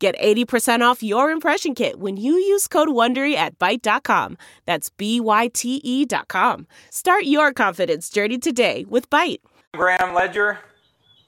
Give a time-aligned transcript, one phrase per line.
[0.00, 4.38] Get 80% off your impression kit when you use code WONDERY at Byte.com.
[4.64, 6.66] That's B-Y-T-E dot com.
[6.88, 9.40] Start your confidence journey today with Byte.
[9.74, 10.60] Graham Ledger,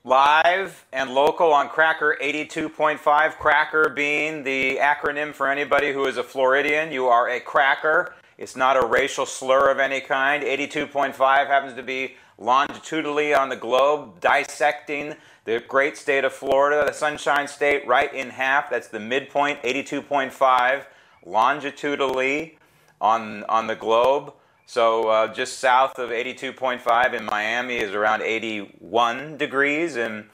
[0.04, 3.36] live and local on Cracker 82.5.
[3.36, 6.90] Cracker being the acronym for anybody who is a Floridian.
[6.90, 8.14] You are a cracker.
[8.38, 10.42] It's not a racial slur of any kind.
[10.42, 11.14] 82.5
[11.46, 15.14] happens to be longitudinally on the globe, dissecting
[15.44, 18.70] the great state of Florida, the Sunshine State, right in half.
[18.70, 20.84] That's the midpoint, 82.5
[21.24, 22.58] longitudinally
[23.00, 24.34] on, on the globe.
[24.66, 30.26] So uh, just south of 82.5 in Miami is around 81 degrees, and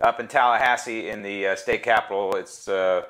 [0.00, 3.02] up in Tallahassee in the uh, state capital, it's uh,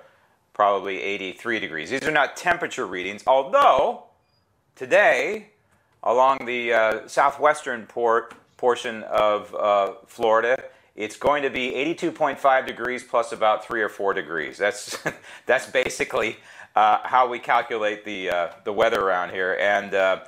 [0.55, 1.91] probably 83 degrees.
[1.91, 4.05] These are not temperature readings, although
[4.77, 5.49] today,
[6.05, 10.63] along the uh, southwestern port portion of uh, Florida,
[11.01, 14.59] it's going to be 82.5 degrees plus about three or four degrees.
[14.59, 14.99] That's
[15.47, 16.37] that's basically
[16.77, 19.57] uh, how we calculate the uh, the weather around here.
[19.59, 20.21] And uh,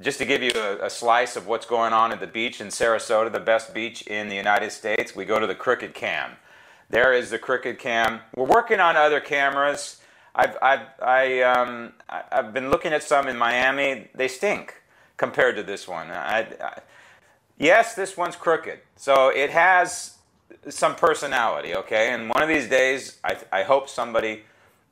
[0.00, 2.68] just to give you a, a, slice of what's going on at the beach in
[2.68, 6.32] Sarasota, the best beach in the United States, we go to the Crooked Cam.
[6.90, 8.20] There is the Crooked Cam.
[8.34, 10.00] We're working on other cameras.
[10.34, 14.08] I've I've I, um, I've been looking at some in Miami.
[14.12, 14.82] They stink
[15.16, 16.10] compared to this one.
[16.10, 16.80] I, I,
[17.58, 18.80] yes, this one's crooked.
[18.96, 20.15] So it has
[20.68, 22.12] some personality, okay?
[22.12, 24.42] And one of these days, I, I hope somebody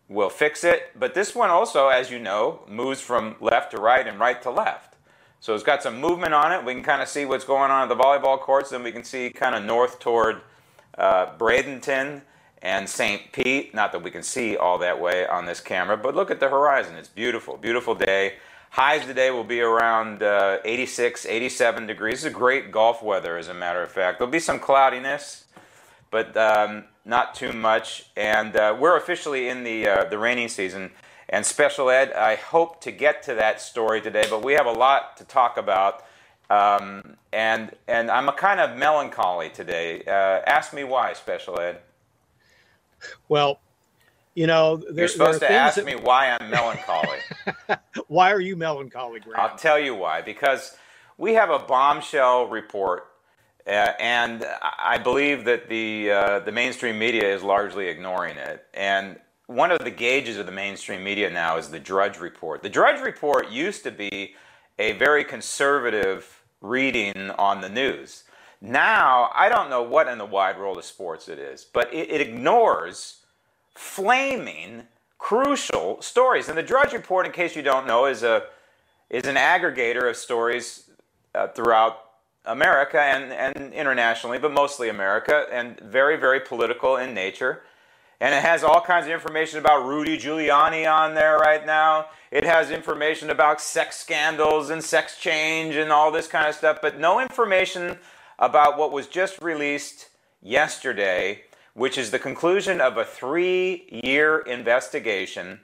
[0.09, 0.91] will fix it.
[0.99, 4.51] But this one also, as you know, moves from left to right and right to
[4.51, 4.95] left.
[5.41, 6.65] So it's got some movement on it.
[6.65, 8.71] We can kind of see what's going on at the volleyball courts.
[8.71, 10.41] Then we can see kind of north toward
[10.97, 12.23] uh, Bradenton
[12.63, 13.31] and St.
[13.33, 13.75] Pete.
[13.75, 16.48] Not that we can see all that way on this camera, but look at the
[16.48, 16.97] horizon.
[16.97, 18.35] It's beautiful, beautiful day.
[18.74, 22.24] Highs today will be around uh, 86, 87 degrees.
[22.24, 24.18] It's a great golf weather, as a matter of fact.
[24.18, 25.45] There'll be some cloudiness,
[26.11, 28.07] but um, not too much.
[28.17, 30.90] And uh, we're officially in the uh, the rainy season.
[31.29, 34.73] And special ed, I hope to get to that story today, but we have a
[34.73, 36.05] lot to talk about.
[36.51, 40.02] Um, and and I'm a kind of melancholy today.
[40.05, 41.79] Uh, ask me why, special ed.
[43.29, 43.61] Well,
[44.34, 45.84] you know, there, you're supposed to ask that...
[45.84, 47.18] me why I'm melancholy.
[48.08, 49.40] why are you melancholy, Graham?
[49.40, 50.22] I'll tell you why.
[50.22, 50.77] Because
[51.17, 53.06] we have a bombshell report,
[53.67, 58.67] uh, and I believe that the uh, the mainstream media is largely ignoring it.
[58.74, 62.62] And one of the gauges of the mainstream media now is the Drudge Report.
[62.62, 64.34] The Drudge Report used to be
[64.78, 68.24] a very conservative reading on the news.
[68.61, 72.11] Now, I don't know what in the wide world of sports it is, but it,
[72.11, 73.23] it ignores
[73.74, 74.85] flaming,
[75.18, 76.48] crucial stories.
[76.48, 78.45] And the Drudge Report, in case you don't know, is a
[79.11, 80.90] is an aggregator of stories
[81.35, 82.01] uh, throughout
[82.46, 87.63] America and, and internationally, but mostly America, and very, very political in nature.
[88.20, 92.07] And it has all kinds of information about Rudy Giuliani on there right now.
[92.30, 96.79] It has information about sex scandals and sex change and all this kind of stuff,
[96.80, 97.98] but no information
[98.39, 100.08] about what was just released
[100.42, 101.42] yesterday
[101.74, 105.61] which is the conclusion of a three year investigation.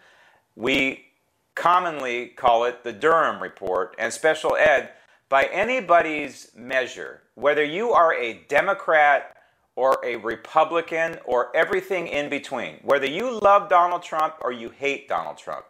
[0.54, 1.06] We
[1.54, 4.90] commonly call it the Durham Report, and special ed,
[5.28, 9.36] by anybody's measure, whether you are a Democrat
[9.76, 15.08] or a Republican or everything in between, whether you love Donald Trump or you hate
[15.08, 15.64] Donald Trump,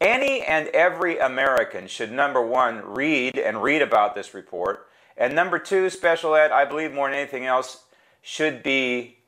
[0.00, 4.86] any and every American should, number one, read and read about this report.
[5.16, 7.84] And number two, special ed, I believe more than anything else,
[8.22, 9.18] should be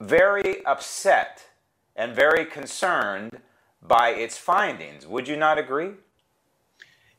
[0.00, 1.44] very upset
[1.94, 3.40] and very concerned
[3.82, 5.06] by its findings.
[5.06, 5.92] Would you not agree?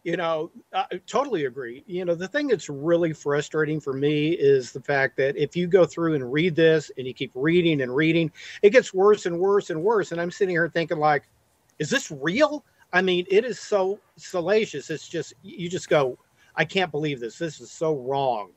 [0.03, 1.83] You know, I totally agree.
[1.85, 5.67] You know, the thing that's really frustrating for me is the fact that if you
[5.67, 8.31] go through and read this and you keep reading and reading,
[8.61, 10.13] it gets worse and worse and worse.
[10.13, 11.27] And I'm sitting here thinking, like,
[11.79, 12.63] is this real?
[12.93, 14.89] I mean, it is so salacious.
[14.89, 16.17] It's just, you just go,
[16.55, 17.37] I can't believe this.
[17.37, 18.51] This is so wrong.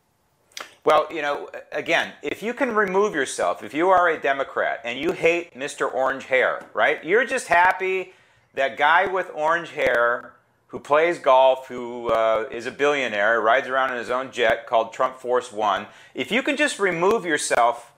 [0.85, 4.99] Well, you know, again, if you can remove yourself, if you are a Democrat and
[4.99, 5.93] you hate Mr.
[5.93, 7.05] Orange Hair, right?
[7.05, 8.15] You're just happy
[8.55, 10.33] that guy with orange hair
[10.69, 14.93] who plays golf, who uh, is a billionaire, rides around in his own jet called
[14.93, 15.87] Trump Force One.
[16.15, 17.93] If you can just remove yourself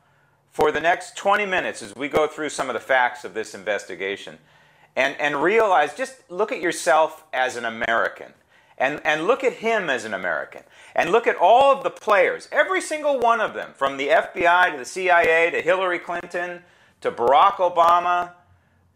[0.51, 3.55] for the next 20 minutes as we go through some of the facts of this
[3.55, 4.39] investigation,
[4.97, 8.33] and, and realize just look at yourself as an American
[8.79, 10.63] and, and look at him as an American.
[10.95, 14.73] And look at all of the players, every single one of them, from the FBI
[14.73, 16.63] to the CIA to Hillary Clinton
[17.01, 18.33] to Barack Obama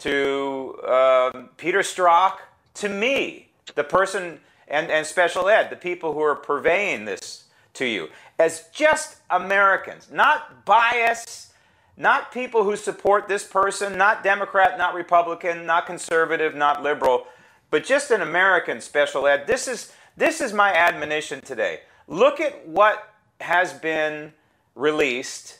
[0.00, 2.38] to uh, Peter Strzok.
[2.74, 7.44] To me, the person and, and special ed, the people who are purveying this
[7.74, 8.08] to you,
[8.38, 11.52] as just Americans, not bias,
[11.96, 17.26] not people who support this person, not Democrat, not Republican, not conservative, not liberal,
[17.70, 19.46] but just an American special ed.
[19.46, 21.80] This is this is my admonition today.
[22.08, 24.32] Look at what has been
[24.74, 25.58] released,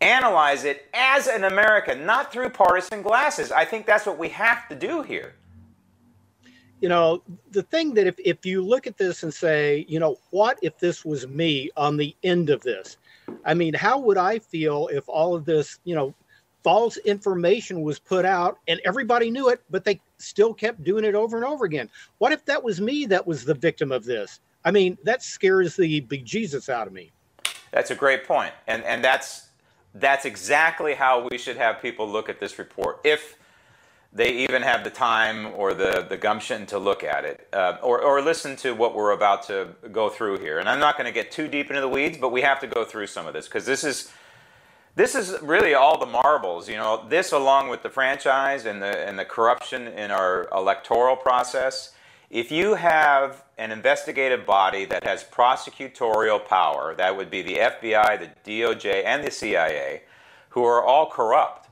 [0.00, 3.50] analyze it as an American, not through partisan glasses.
[3.50, 5.34] I think that's what we have to do here.
[6.80, 10.18] You know, the thing that if, if you look at this and say, you know,
[10.30, 12.96] what if this was me on the end of this?
[13.44, 16.12] I mean, how would I feel if all of this, you know,
[16.64, 21.14] false information was put out and everybody knew it, but they still kept doing it
[21.14, 21.90] over and over again.
[22.18, 24.40] What if that was me that was the victim of this?
[24.64, 27.10] I mean, that scares the bejesus out of me.
[27.72, 28.52] That's a great point.
[28.66, 29.48] And and that's
[29.94, 33.00] that's exactly how we should have people look at this report.
[33.04, 33.36] If
[34.12, 38.02] they even have the time or the, the gumption to look at it uh, or,
[38.02, 40.58] or listen to what we're about to go through here.
[40.58, 42.66] And I'm not going to get too deep into the weeds, but we have to
[42.66, 44.12] go through some of this because this is
[44.94, 46.68] this is really all the marbles.
[46.68, 51.16] You know, this along with the franchise and the and the corruption in our electoral
[51.16, 51.94] process.
[52.30, 58.18] If you have an investigative body that has prosecutorial power, that would be the FBI,
[58.18, 60.02] the DOJ, and the CIA,
[60.48, 61.68] who are all corrupt.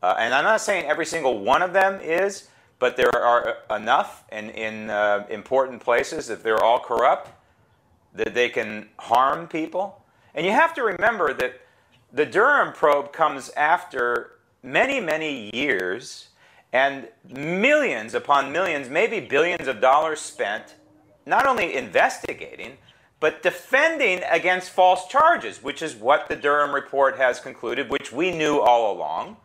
[0.00, 2.48] Uh, and I'm not saying every single one of them is,
[2.78, 7.30] but there are enough in, in uh, important places if they're all corrupt
[8.14, 10.02] that they can harm people.
[10.34, 11.60] And you have to remember that
[12.12, 14.32] the Durham probe comes after
[14.62, 16.28] many, many years
[16.72, 20.76] and millions upon millions, maybe billions of dollars spent
[21.26, 22.78] not only investigating,
[23.20, 28.30] but defending against false charges, which is what the Durham report has concluded, which we
[28.32, 29.36] knew all along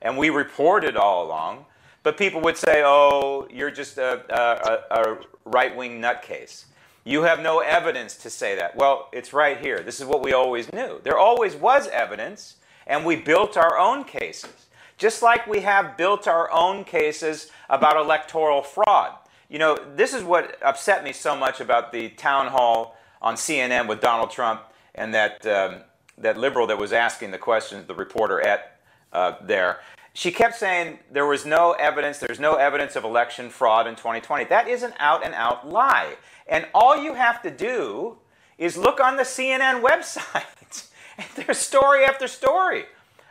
[0.00, 1.64] and we reported all along.
[2.02, 6.66] But people would say, oh, you're just a, a, a right wing nutcase.
[7.04, 8.76] You have no evidence to say that.
[8.76, 9.80] Well, it's right here.
[9.80, 11.00] This is what we always knew.
[11.02, 12.56] There always was evidence,
[12.86, 14.66] and we built our own cases.
[14.96, 19.12] Just like we have built our own cases about electoral fraud.
[19.50, 23.86] You know, this is what upset me so much about the town hall on CNN
[23.86, 24.62] with Donald Trump
[24.94, 25.82] and that, um,
[26.16, 28.80] that liberal that was asking the questions, the reporter at
[29.12, 29.80] uh, there.
[30.16, 34.44] She kept saying there was no evidence, there's no evidence of election fraud in 2020.
[34.44, 36.14] That is an out and out lie.
[36.46, 38.18] And all you have to do
[38.56, 40.86] is look on the CNN website.
[41.18, 42.84] and there's story after story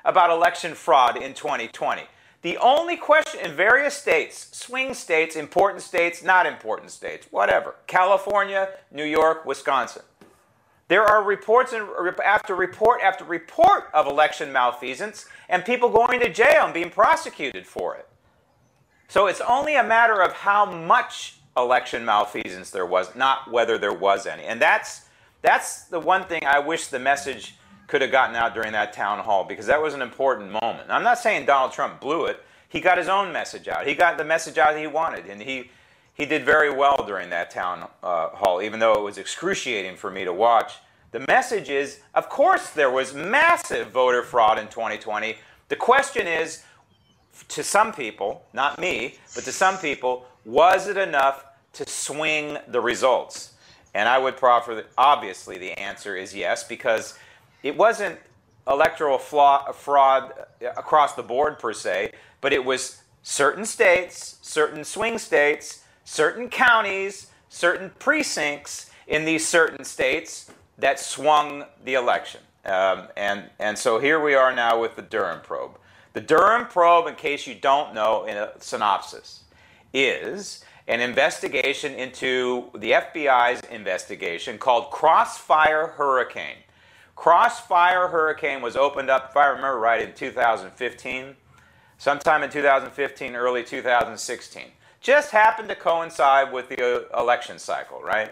[0.03, 2.03] about election fraud in 2020.
[2.41, 8.67] The only question in various states, swing states, important states, not important states, whatever, California,
[8.91, 10.01] New York, Wisconsin.
[10.87, 11.73] There are reports
[12.23, 17.65] after report after report of election malfeasance and people going to jail and being prosecuted
[17.65, 18.07] for it.
[19.07, 23.93] So it's only a matter of how much election malfeasance there was, not whether there
[23.93, 24.43] was any.
[24.43, 25.07] And that's
[25.41, 27.55] that's the one thing I wish the message
[27.87, 30.89] could have gotten out during that town hall because that was an important moment.
[30.89, 32.43] I'm not saying Donald Trump blew it.
[32.69, 33.85] He got his own message out.
[33.85, 35.69] He got the message out he wanted, and he
[36.13, 40.11] he did very well during that town uh, hall, even though it was excruciating for
[40.11, 40.73] me to watch.
[41.11, 45.35] The message is, of course, there was massive voter fraud in 2020.
[45.69, 46.63] The question is,
[47.49, 52.81] to some people, not me, but to some people, was it enough to swing the
[52.81, 53.53] results?
[53.93, 57.17] And I would proffer that obviously the answer is yes, because
[57.63, 58.19] it wasn't
[58.67, 65.82] electoral fraud across the board per se, but it was certain states, certain swing states,
[66.03, 72.41] certain counties, certain precincts in these certain states that swung the election.
[72.65, 75.77] Um, and, and so here we are now with the Durham probe.
[76.13, 79.43] The Durham probe, in case you don't know, in a synopsis,
[79.93, 86.57] is an investigation into the FBI's investigation called Crossfire Hurricane.
[87.15, 91.35] Crossfire Hurricane was opened up, if I remember right, in 2015,
[91.97, 94.63] sometime in 2015, early 2016.
[95.03, 98.31] Just happened to coincide with the uh, election cycle, right?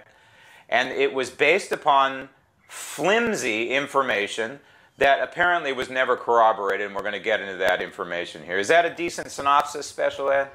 [0.69, 2.29] And it was based upon
[2.69, 4.61] flimsy information
[4.97, 8.57] that apparently was never corroborated, and we're going to get into that information here.
[8.57, 10.47] Is that a decent synopsis, Special Ed?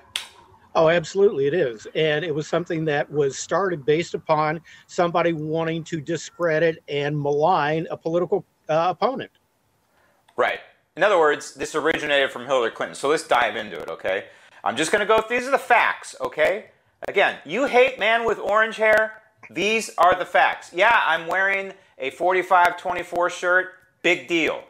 [0.75, 1.87] Oh, absolutely, it is.
[1.95, 7.87] And it was something that was started based upon somebody wanting to discredit and malign
[7.91, 9.33] a political uh, opponent.
[10.37, 10.61] Right.
[10.97, 12.95] In other words, this originated from Hillary Clinton.
[12.95, 14.25] So let's dive into it, okay?
[14.65, 16.67] I'm just going to go, these are the facts, okay?
[17.09, 19.23] Again, you hate man with orange hair.
[19.51, 20.73] These are the facts.
[20.73, 23.73] Yeah, I'm wearing a 45 24 shirt.
[24.03, 24.65] Big deal.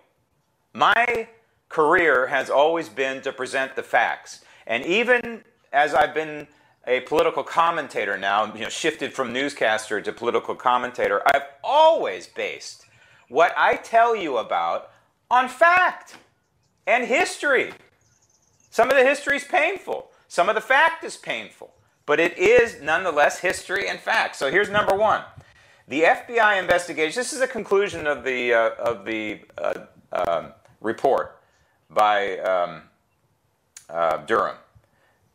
[0.74, 1.28] My
[1.68, 4.44] career has always been to present the facts.
[4.66, 6.46] And even as I've been
[6.86, 12.86] a political commentator now, you know, shifted from newscaster to political commentator, I've always based
[13.28, 14.90] what I tell you about
[15.30, 16.16] on fact
[16.86, 17.72] and history.
[18.76, 21.72] Some of the history is painful, some of the fact is painful,
[22.04, 24.36] but it is nonetheless history and fact.
[24.36, 25.22] So here's number one.
[25.88, 30.50] The FBI investigation, this is a conclusion of the, uh, of the uh, uh,
[30.82, 31.40] report
[31.88, 32.82] by um,
[33.88, 34.58] uh, Durham.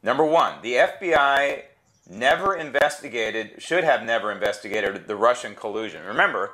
[0.03, 1.63] Number one, the FBI
[2.07, 6.05] never investigated, should have never investigated the Russian collusion.
[6.05, 6.51] Remember,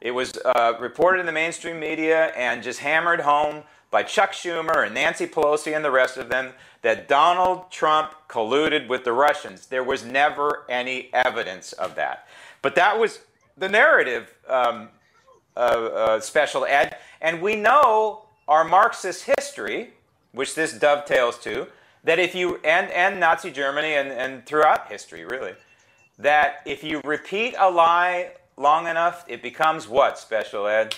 [0.00, 3.62] it was uh, reported in the mainstream media and just hammered home
[3.94, 8.88] by Chuck Schumer and Nancy Pelosi and the rest of them that Donald Trump colluded
[8.88, 9.66] with the Russians.
[9.66, 12.26] There was never any evidence of that.
[12.60, 13.20] But that was
[13.56, 14.88] the narrative, um,
[15.56, 16.96] uh, uh, Special Ed.
[17.20, 19.92] And we know our Marxist history,
[20.32, 21.68] which this dovetails to,
[22.02, 25.52] that if you, and, and Nazi Germany and, and throughout history, really,
[26.18, 30.96] that if you repeat a lie long enough, it becomes what, Special Ed?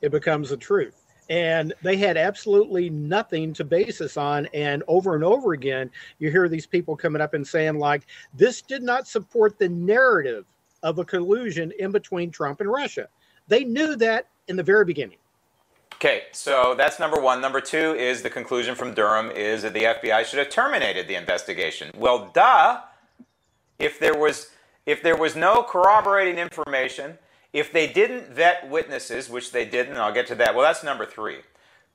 [0.00, 1.05] It becomes the truth.
[1.28, 4.46] And they had absolutely nothing to base this on.
[4.54, 8.62] And over and over again, you hear these people coming up and saying, like, this
[8.62, 10.46] did not support the narrative
[10.82, 13.08] of a collusion in between Trump and Russia.
[13.48, 15.18] They knew that in the very beginning.
[15.94, 17.40] Okay, so that's number one.
[17.40, 21.14] Number two is the conclusion from Durham is that the FBI should have terminated the
[21.14, 21.90] investigation.
[21.96, 22.82] Well, duh.
[23.78, 24.50] If there was
[24.84, 27.18] if there was no corroborating information,
[27.56, 30.54] if they didn't vet witnesses, which they didn't, and I'll get to that.
[30.54, 31.38] Well, that's number three.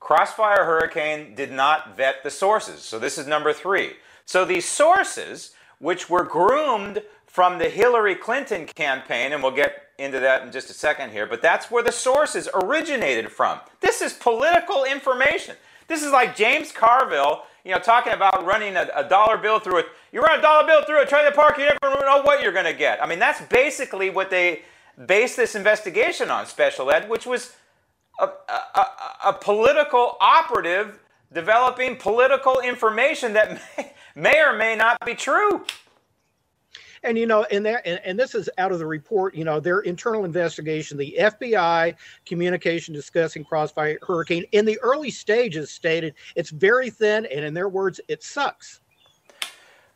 [0.00, 2.80] Crossfire Hurricane did not vet the sources.
[2.80, 3.92] So this is number three.
[4.26, 10.18] So these sources, which were groomed from the Hillary Clinton campaign, and we'll get into
[10.18, 13.60] that in just a second here, but that's where the sources originated from.
[13.78, 15.54] This is political information.
[15.86, 19.78] This is like James Carville, you know, talking about running a, a dollar bill through
[19.78, 19.86] it.
[20.10, 22.64] You run a dollar bill through a trailer park, you never know what you're going
[22.64, 23.00] to get.
[23.00, 24.62] I mean, that's basically what they
[25.06, 27.54] based this investigation on, Special Ed, which was
[28.18, 28.86] a, a,
[29.26, 30.98] a political operative
[31.32, 35.64] developing political information that may, may or may not be true.
[37.04, 39.58] And you know, and that and, and, this is out of the report, you know,
[39.58, 41.96] their internal investigation, the FBI
[42.26, 47.68] communication discussing Crossfire Hurricane in the early stages stated it's very thin and in their
[47.68, 48.80] words, it sucks.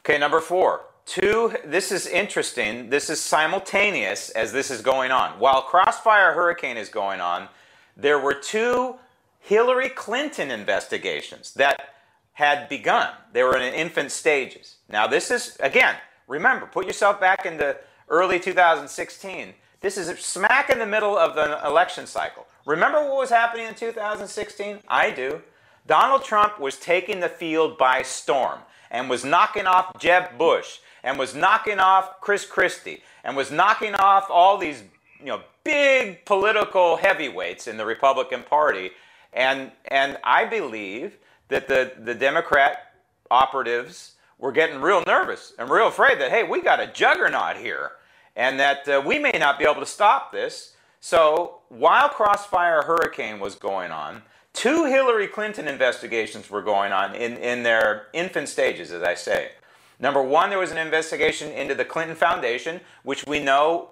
[0.00, 0.86] Okay, number four.
[1.06, 2.90] Two, this is interesting.
[2.90, 5.38] This is simultaneous as this is going on.
[5.38, 7.48] While Crossfire Hurricane is going on,
[7.96, 8.96] there were two
[9.40, 11.94] Hillary Clinton investigations that
[12.34, 13.10] had begun.
[13.32, 14.76] They were in infant stages.
[14.90, 15.96] Now, this is, again,
[16.26, 17.76] Remember, put yourself back into
[18.08, 19.54] early 2016.
[19.80, 22.46] This is smack in the middle of the election cycle.
[22.66, 24.80] Remember what was happening in 2016?
[24.88, 25.42] I do.
[25.86, 28.58] Donald Trump was taking the field by storm
[28.90, 33.94] and was knocking off Jeb Bush and was knocking off Chris Christie and was knocking
[33.94, 34.82] off all these
[35.20, 38.90] you know big political heavyweights in the Republican Party
[39.32, 41.16] and and I believe
[41.48, 42.92] that the the Democrat
[43.30, 47.92] operatives were getting real nervous and real afraid that, hey, we got a juggernaut here
[48.34, 50.75] and that uh, we may not be able to stop this.
[51.00, 54.22] So while Crossfire Hurricane was going on,
[54.52, 59.52] two Hillary Clinton investigations were going on in, in their infant stages, as I say.
[59.98, 63.90] Number one, there was an investigation into the Clinton Foundation, which we know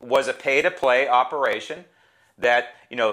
[0.00, 1.84] was a pay to play operation
[2.38, 3.12] that, you know,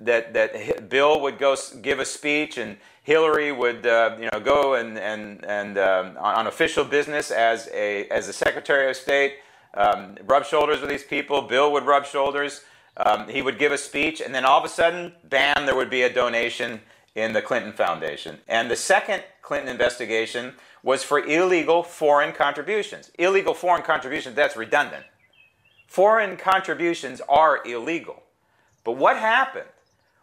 [0.00, 4.74] that, that Bill would go give a speech and Hillary would, uh, you know, go
[4.74, 9.36] and and and um, on official business as a as a Secretary of State,
[9.74, 11.42] um, rub shoulders with these people.
[11.42, 12.62] Bill would rub shoulders.
[12.98, 15.90] Um, he would give a speech, and then all of a sudden, bam, there would
[15.90, 16.80] be a donation
[17.14, 18.38] in the Clinton Foundation.
[18.46, 23.10] And the second Clinton investigation was for illegal foreign contributions.
[23.18, 25.04] Illegal foreign contributions, that's redundant.
[25.86, 28.22] Foreign contributions are illegal.
[28.84, 29.68] But what happened?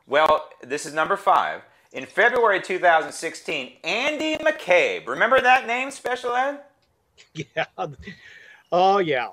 [0.08, 1.62] Well, this is number five.
[1.92, 6.60] In February 2016, Andy McCabe, remember that name, Special Ed?
[7.56, 7.66] Yeah.
[8.72, 9.30] Oh, yeah.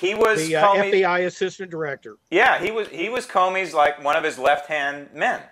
[0.00, 2.16] He was the uh, FBI assistant director.
[2.30, 5.42] Yeah, he was he was Comey's like one of his left hand men,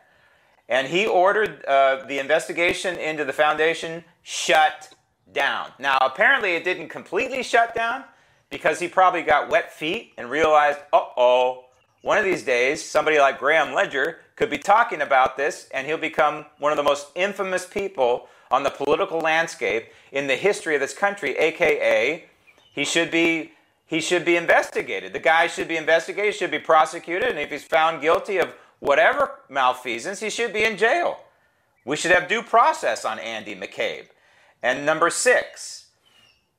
[0.69, 4.95] and he ordered uh, the investigation into the foundation shut
[5.33, 5.71] down.
[5.79, 8.05] Now, apparently, it didn't completely shut down
[8.51, 11.65] because he probably got wet feet and realized, uh oh,
[12.03, 15.99] one of these days, somebody like Graham Ledger could be talking about this, and he'll
[15.99, 20.81] become one of the most infamous people on the political landscape in the history of
[20.81, 22.25] this country, aka
[22.73, 23.53] he should be
[23.87, 25.15] he should be investigated.
[25.15, 29.41] The guy should be investigated, should be prosecuted, and if he's found guilty of whatever
[29.49, 31.21] malfeasance, he should be in jail.
[31.85, 34.07] We should have due process on Andy McCabe.
[34.63, 35.87] And number six,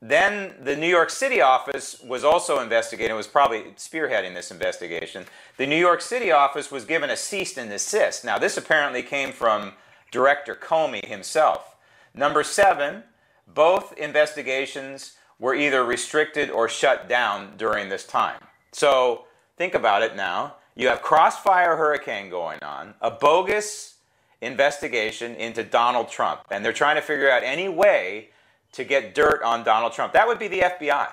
[0.02, 5.26] then the New York City office was also investigating, was probably spearheading this investigation.
[5.58, 8.24] The New York City office was given a cease and desist.
[8.24, 9.74] Now, this apparently came from
[10.12, 11.76] Director Comey himself.
[12.14, 13.04] Number seven,
[13.46, 18.40] both investigations were either restricted or shut down during this time.
[18.72, 19.26] So
[19.58, 20.56] think about it now.
[20.80, 23.96] You have Crossfire Hurricane going on, a bogus
[24.40, 28.30] investigation into Donald Trump, and they're trying to figure out any way
[28.72, 30.14] to get dirt on Donald Trump.
[30.14, 31.10] That would be the FBI.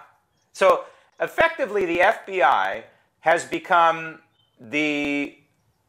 [0.52, 0.85] So
[1.18, 2.85] effectively, the FBI
[3.23, 4.20] has become
[4.61, 5.37] the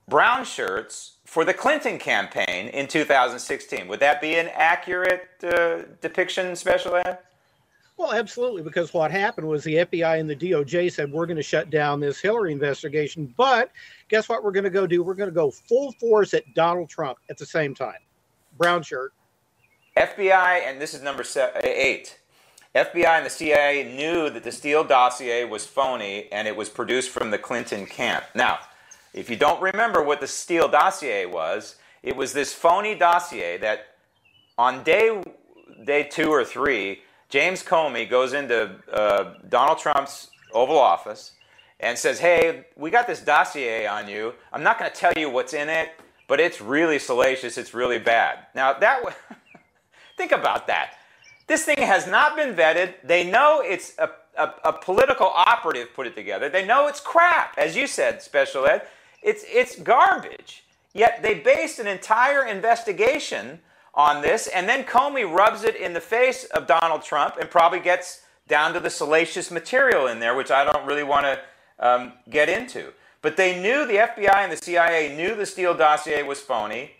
[0.07, 3.87] brown shirts for the Clinton campaign in 2016.
[3.87, 7.19] Would that be an accurate uh, depiction, Special Ed?
[7.97, 11.43] Well, absolutely, because what happened was the FBI and the DOJ said we're going to
[11.43, 13.71] shut down this Hillary investigation, but
[14.07, 15.01] guess what we're going to go do?
[15.01, 17.97] We're going to go full force at Donald Trump at the same time.
[18.57, 19.13] Brown shirt.
[19.97, 21.25] FBI, and this is number
[21.63, 22.19] eight.
[22.75, 27.09] FBI and the CIA knew that the Steele dossier was phony and it was produced
[27.09, 28.25] from the Clinton camp.
[28.35, 28.59] Now,
[29.13, 33.87] if you don't remember what the Steele dossier was, it was this phony dossier that
[34.59, 35.23] on day
[35.85, 41.33] day two or three, James Comey goes into uh, Donald Trump's Oval Office
[41.79, 44.33] and says, "Hey, we got this dossier on you.
[44.53, 45.89] I'm not going to tell you what's in it,
[46.27, 47.57] but it's really salacious.
[47.57, 49.03] It's really bad." Now that.
[50.17, 50.95] Think about that.
[51.45, 52.95] This thing has not been vetted.
[53.03, 56.49] They know it's a, a, a, political operative put it together.
[56.49, 58.87] They know it's crap, as you said, Special Ed.
[59.21, 60.63] It's, it's garbage.
[60.93, 63.59] Yet they based an entire investigation
[63.97, 67.79] on this, and then Comey rubs it in the face of Donald Trump and probably
[67.81, 71.39] gets down to the salacious material in there, which I don't really want to
[71.79, 72.93] um, get into.
[73.21, 76.91] But they knew, the FBI and the CIA knew the Steele dossier was phony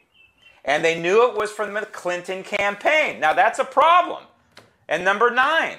[0.68, 3.20] and they knew it was from the Clinton campaign.
[3.20, 4.24] Now that's a problem.
[4.90, 5.78] And number nine,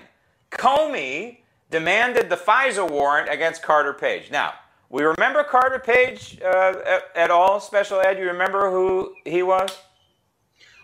[0.50, 1.38] Comey
[1.70, 4.30] demanded the FISA warrant against Carter Page.
[4.30, 4.54] Now,
[4.88, 8.18] we remember Carter Page uh, at, at, all, Special Ed?
[8.18, 9.76] You remember who he was?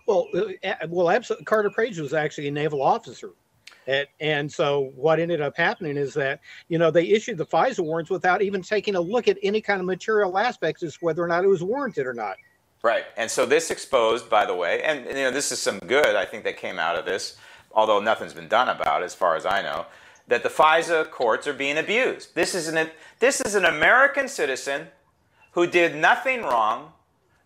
[0.06, 1.44] Well, uh, well, absolutely.
[1.44, 3.32] Carter Page was actually a naval officer.
[3.86, 7.80] And, and, so what ended up happening is that, you know, they issued the FISA
[7.80, 11.28] warrants without even taking a look at any kind of material aspects as whether or
[11.28, 12.36] not it was warranted or not.
[12.82, 13.04] Right.
[13.16, 16.24] And so this exposed, by the way, and you know, this is some good I
[16.26, 17.36] think that came out of this,
[17.72, 19.86] although nothing's been done about it as far as I know,
[20.28, 22.34] that the FISA courts are being abused.
[22.34, 22.90] This is an
[23.20, 24.88] this is an American citizen
[25.52, 26.92] who did nothing wrong.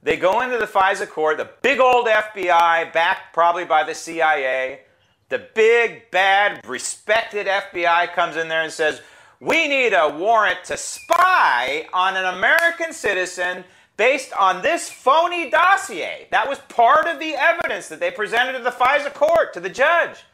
[0.02, 4.80] They go into the FISA court, the big old FBI, backed probably by the CIA.
[5.28, 9.02] The big, bad, respected FBI comes in there and says,
[9.40, 13.64] We need a warrant to spy on an American citizen
[13.96, 16.28] based on this phony dossier.
[16.30, 19.68] That was part of the evidence that they presented to the FISA court, to the
[19.68, 20.24] judge.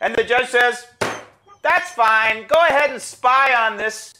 [0.00, 0.86] And the judge says,
[1.64, 2.46] that's fine.
[2.46, 4.12] Go ahead and spy on this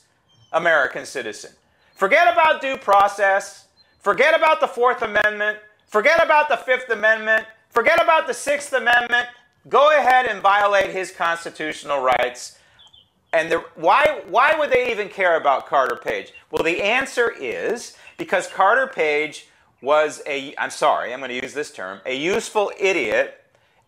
[0.52, 1.50] American citizen.
[1.94, 3.63] Forget about due process.
[4.04, 5.58] Forget about the Fourth Amendment.
[5.86, 7.46] Forget about the Fifth Amendment.
[7.70, 9.26] Forget about the Sixth Amendment.
[9.70, 12.58] Go ahead and violate his constitutional rights.
[13.32, 16.34] And the, why, why would they even care about Carter Page?
[16.50, 19.48] Well, the answer is because Carter Page
[19.80, 23.42] was a, I'm sorry, I'm going to use this term, a useful idiot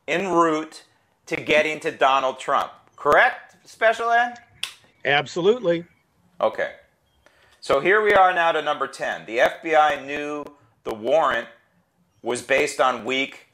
[0.08, 0.82] en route
[1.26, 2.72] to getting to Donald Trump.
[2.96, 4.38] Correct, Special Ed?
[5.04, 5.84] Absolutely.
[6.40, 6.72] Okay.
[7.66, 9.26] So here we are now to number 10.
[9.26, 10.44] The FBI knew
[10.84, 11.48] the warrant
[12.22, 13.48] was based on weak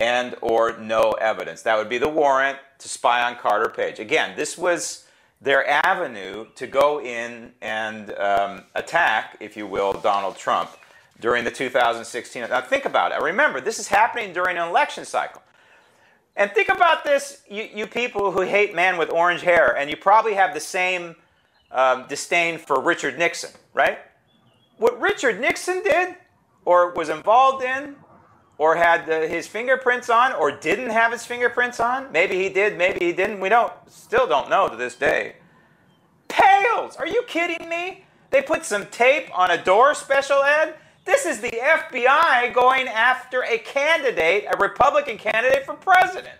[0.00, 1.60] and or no evidence.
[1.60, 3.98] That would be the warrant to spy on Carter Page.
[3.98, 5.06] Again, this was
[5.42, 10.70] their avenue to go in and um, attack, if you will, Donald Trump
[11.20, 12.48] during the 2016.
[12.48, 13.20] Now, think about it.
[13.20, 15.42] Remember, this is happening during an election cycle.
[16.36, 19.96] And think about this, you, you people who hate men with orange hair, and you
[19.98, 21.16] probably have the same
[21.72, 23.98] um, disdain for Richard Nixon, right?
[24.78, 26.16] What Richard Nixon did,
[26.64, 27.96] or was involved in,
[28.58, 32.12] or had the, his fingerprints on or didn't have his fingerprints on.
[32.12, 33.40] Maybe he did, maybe he didn't.
[33.40, 35.36] We don't still don't know to this day.
[36.28, 36.96] Pales.
[36.96, 38.04] Are you kidding me?
[38.30, 40.76] They put some tape on a door, special ed.
[41.04, 46.36] This is the FBI going after a candidate, a Republican candidate for president.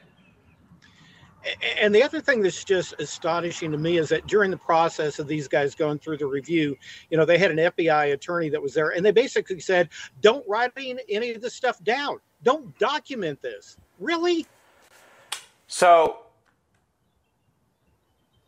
[1.81, 5.26] And the other thing that's just astonishing to me is that during the process of
[5.26, 6.76] these guys going through the review,
[7.11, 9.88] you know, they had an FBI attorney that was there, and they basically said,
[10.20, 12.20] "Don't write any of this stuff down.
[12.42, 14.46] Don't document this." Really?
[15.66, 16.18] So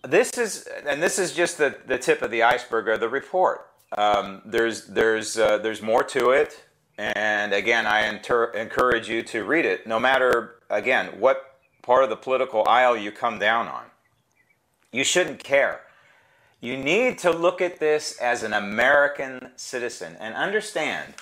[0.02, 3.70] this is, and this is just the, the tip of the iceberg of the report.
[3.96, 6.64] Um, there's there's uh, there's more to it,
[6.98, 11.53] and again, I inter- encourage you to read it, no matter again what
[11.84, 13.84] part of the political aisle you come down on.
[14.90, 15.82] You shouldn't care.
[16.60, 21.12] You need to look at this as an American citizen and understand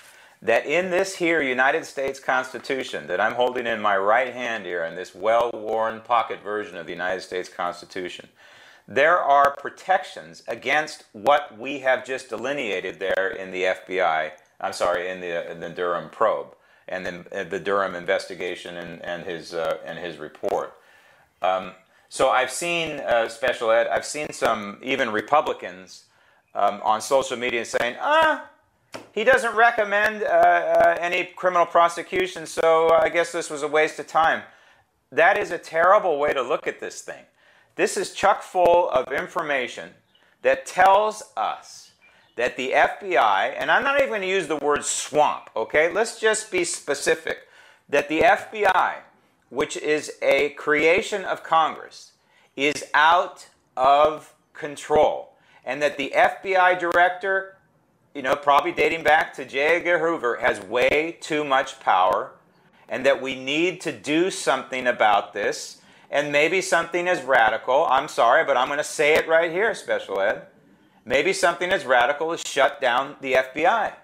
[0.40, 4.84] that in this here United States Constitution that I'm holding in my right hand here,
[4.84, 8.28] in this well worn pocket version of the United States Constitution,
[8.86, 14.30] there are protections against what we have just delineated there in the FBI.
[14.60, 16.54] I'm sorry, in the, in the Durham probe
[16.88, 20.74] and then uh, the Durham investigation and, and his uh, and his report.
[21.40, 21.72] Um,
[22.08, 23.86] so I've seen uh, special ed.
[23.88, 26.04] I've seen some even Republicans
[26.54, 28.48] um, on social media saying, "Ah,
[29.12, 33.98] he doesn't recommend uh, uh, any criminal prosecution, so I guess this was a waste
[33.98, 34.42] of time."
[35.10, 37.24] That is a terrible way to look at this thing.
[37.76, 39.90] This is chock full of information
[40.42, 41.91] that tells us
[42.36, 45.92] that the FBI, and I'm not even going to use the word swamp, okay?
[45.92, 47.48] Let's just be specific.
[47.88, 48.96] That the FBI,
[49.50, 52.12] which is a creation of Congress,
[52.56, 55.34] is out of control.
[55.64, 57.58] And that the FBI director,
[58.14, 59.76] you know, probably dating back to J.
[59.76, 62.32] Edgar Hoover, has way too much power,
[62.88, 67.86] and that we need to do something about this and maybe something as radical.
[67.86, 70.46] I'm sorry, but I'm going to say it right here, special ed.
[71.04, 73.94] Maybe something as radical as shut down the FBI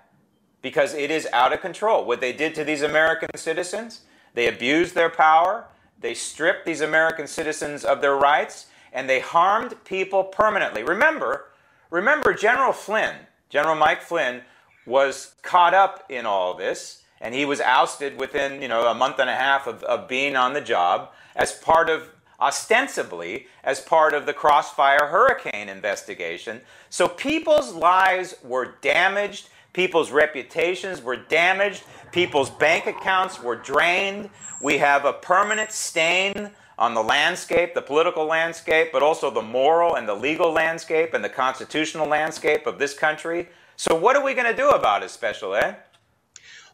[0.63, 2.05] because it is out of control.
[2.05, 4.01] What they did to these American citizens,
[4.35, 5.67] they abused their power,
[6.01, 10.83] they stripped these American citizens of their rights, and they harmed people permanently.
[10.83, 11.47] Remember,
[11.91, 13.15] remember General Flynn,
[13.49, 14.43] General Mike Flynn
[14.87, 19.19] was caught up in all this and he was ousted within, you know, a month
[19.19, 24.15] and a half of, of being on the job as part of ostensibly as part
[24.15, 26.61] of the Crossfire Hurricane investigation.
[26.91, 34.31] So people's lives were damaged, people's reputations were damaged, people's bank accounts were drained.
[34.63, 39.97] We have a permanent stain on the landscape, the political landscape, but also the moral
[39.97, 43.49] and the legal landscape and the constitutional landscape of this country.
[43.77, 45.77] So, what are we going to do about it, Special Ed?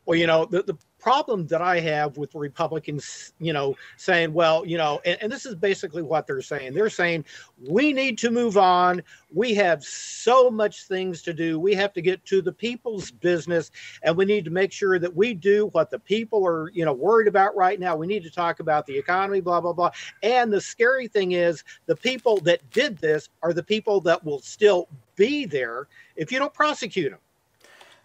[0.07, 4.65] Well, you know, the, the problem that I have with Republicans, you know, saying, well,
[4.65, 6.73] you know, and, and, this is basically what they're saying.
[6.73, 7.27] They're saying
[7.69, 9.03] we need to move on.
[9.31, 11.61] We have so much things to do.
[11.61, 13.71] We have to get to the people's business,
[14.03, 16.95] and we need to make sure that we do what the people are, you know,
[16.95, 17.95] worried about right now.
[17.97, 19.91] We need to talk about the economy, blah blah blah.
[20.23, 24.41] And the scary thing is, the people that did this are the people that will
[24.41, 25.87] still be there
[26.17, 27.21] if you don't prosecute them.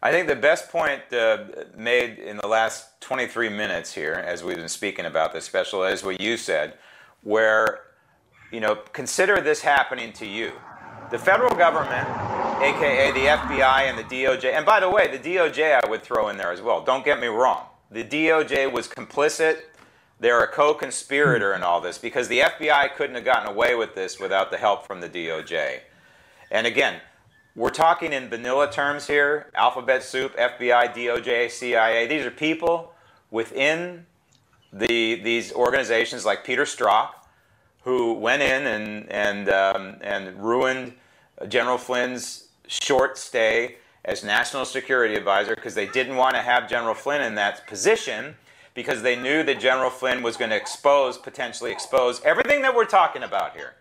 [0.01, 4.55] I think the best point uh, made in the last 23 minutes here, as we've
[4.55, 6.75] been speaking about this special, is what you said,
[7.23, 7.81] where,
[8.49, 10.53] you know, consider this happening to you.
[11.11, 12.07] The federal government,
[12.61, 16.29] aka the FBI and the DOJ, and by the way, the DOJ I would throw
[16.29, 16.81] in there as well.
[16.81, 17.65] Don't get me wrong.
[17.91, 19.63] The DOJ was complicit.
[20.19, 23.95] They're a co conspirator in all this because the FBI couldn't have gotten away with
[23.95, 25.79] this without the help from the DOJ.
[26.51, 27.01] And again,
[27.59, 32.07] we're talking in vanilla terms here alphabet soup, FBI, DOJ, CIA.
[32.07, 32.93] These are people
[33.31, 34.05] within
[34.71, 37.09] the, these organizations like Peter Strzok,
[37.83, 40.93] who went in and, and, um, and ruined
[41.49, 46.93] General Flynn's short stay as National Security Advisor because they didn't want to have General
[46.93, 48.35] Flynn in that position
[48.73, 52.85] because they knew that General Flynn was going to expose, potentially expose, everything that we're
[52.85, 53.73] talking about here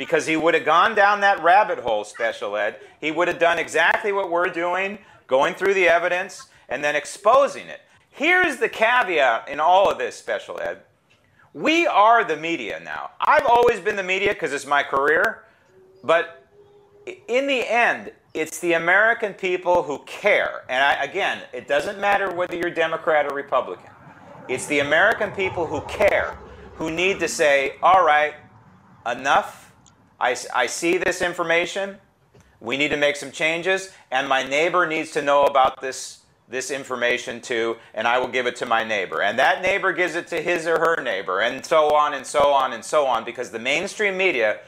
[0.00, 2.80] because he would have gone down that rabbit hole, special ed.
[3.02, 7.66] He would have done exactly what we're doing, going through the evidence and then exposing
[7.66, 7.82] it.
[8.08, 10.78] Here's the caveat in all of this, special ed.
[11.52, 13.10] We are the media now.
[13.20, 15.44] I've always been the media because it's my career,
[16.02, 16.48] but
[17.28, 20.62] in the end, it's the American people who care.
[20.70, 23.90] And I, again, it doesn't matter whether you're Democrat or Republican.
[24.48, 26.38] It's the American people who care,
[26.76, 28.32] who need to say, all right,
[29.04, 29.69] enough
[30.20, 31.96] I, I see this information.
[32.60, 36.18] We need to make some changes, and my neighbor needs to know about this
[36.50, 39.22] this information too, and I will give it to my neighbor.
[39.22, 42.52] And that neighbor gives it to his or her neighbor, and so on and so
[42.52, 44.58] on and so on, because the mainstream media,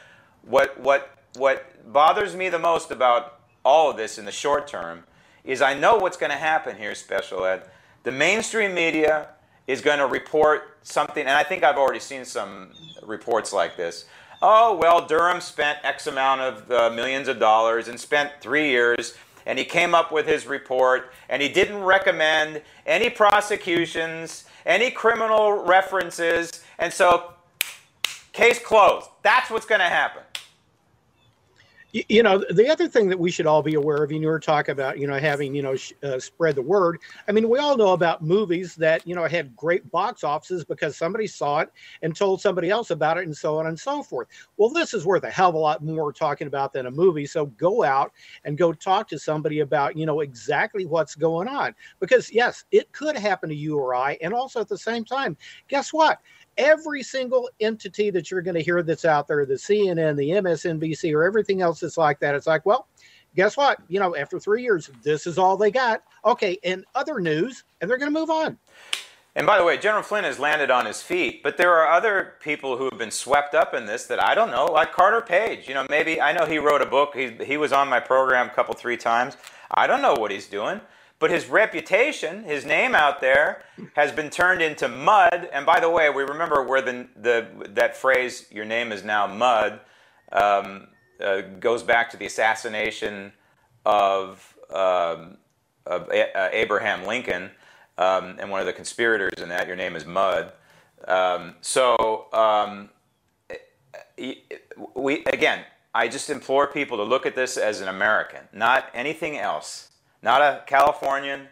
[0.43, 5.03] what, what, what bothers me the most about all of this in the short term
[5.43, 7.65] is I know what's going to happen here, Special Ed.
[8.05, 9.31] The mainstream media
[9.67, 12.71] is going to report something, and I think I've already seen some
[13.03, 14.05] reports like this.
[14.45, 19.15] Oh, well, Durham spent X amount of uh, millions of dollars and spent three years,
[19.47, 25.65] and he came up with his report, and he didn't recommend any prosecutions, any criminal
[25.65, 27.35] references, and so
[28.33, 29.07] case closed.
[29.23, 30.22] That's what's going to happen
[31.93, 34.73] you know the other thing that we should all be aware of you were talking
[34.73, 37.77] about you know having you know sh- uh, spread the word i mean we all
[37.77, 42.17] know about movies that you know had great box offices because somebody saw it and
[42.17, 44.29] told somebody else about it and so on and so forth.
[44.57, 47.27] Well this is worth a hell of a lot more talking about than a movie
[47.27, 48.13] so go out
[48.45, 51.75] and go talk to somebody about you know exactly what's going on.
[52.01, 55.37] Because yes it could happen to you or i and also at the same time
[55.69, 56.19] guess what
[56.57, 61.15] every single entity that you're going to hear that's out there, the CNN, the MSNBC,
[61.15, 62.89] or everything else that's like that, it's like, well,
[63.35, 63.79] guess what?
[63.89, 66.03] You know, after three years, this is all they got.
[66.25, 68.59] Okay, in other news, and they're going to move on.
[69.35, 72.35] And by the way, General Flynn has landed on his feet, but there are other
[72.41, 75.69] people who have been swept up in this that I don't know, like Carter Page.
[75.69, 77.17] You know, maybe I know he wrote a book.
[77.17, 79.39] He, he was on my program a couple, three times.
[79.71, 80.83] I don't know what he's doing.
[81.23, 83.63] But his reputation, his name out there,
[83.95, 85.49] has been turned into mud.
[85.53, 89.29] And by the way, we remember where the, the that phrase "your name is now
[89.29, 89.79] mud"
[90.33, 90.89] um,
[91.25, 93.33] uh, goes back to the assassination
[93.87, 95.37] of, um,
[95.87, 97.53] of a- uh, Abraham Lincoln
[97.99, 99.69] um, and one of the conspirators in that.
[99.69, 100.51] Your name is mud.
[101.07, 102.91] Um, so um,
[104.97, 109.39] we again, I just implore people to look at this as an American, not anything
[109.39, 109.91] else.
[110.23, 111.49] Not a Californian,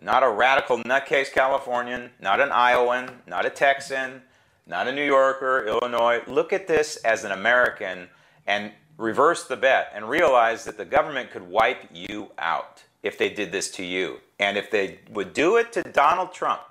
[0.00, 4.22] not a radical nutcase Californian, not an Iowan, not a Texan,
[4.66, 6.20] not a New Yorker, Illinois.
[6.26, 8.08] Look at this as an American
[8.46, 13.30] and reverse the bet and realize that the government could wipe you out if they
[13.30, 14.20] did this to you.
[14.38, 16.62] And if they would do it to Donald Trump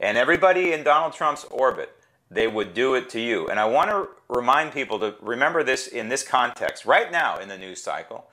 [0.00, 1.92] and everybody in Donald Trump's orbit,
[2.30, 3.46] they would do it to you.
[3.48, 7.48] And I want to remind people to remember this in this context right now in
[7.48, 8.26] the news cycle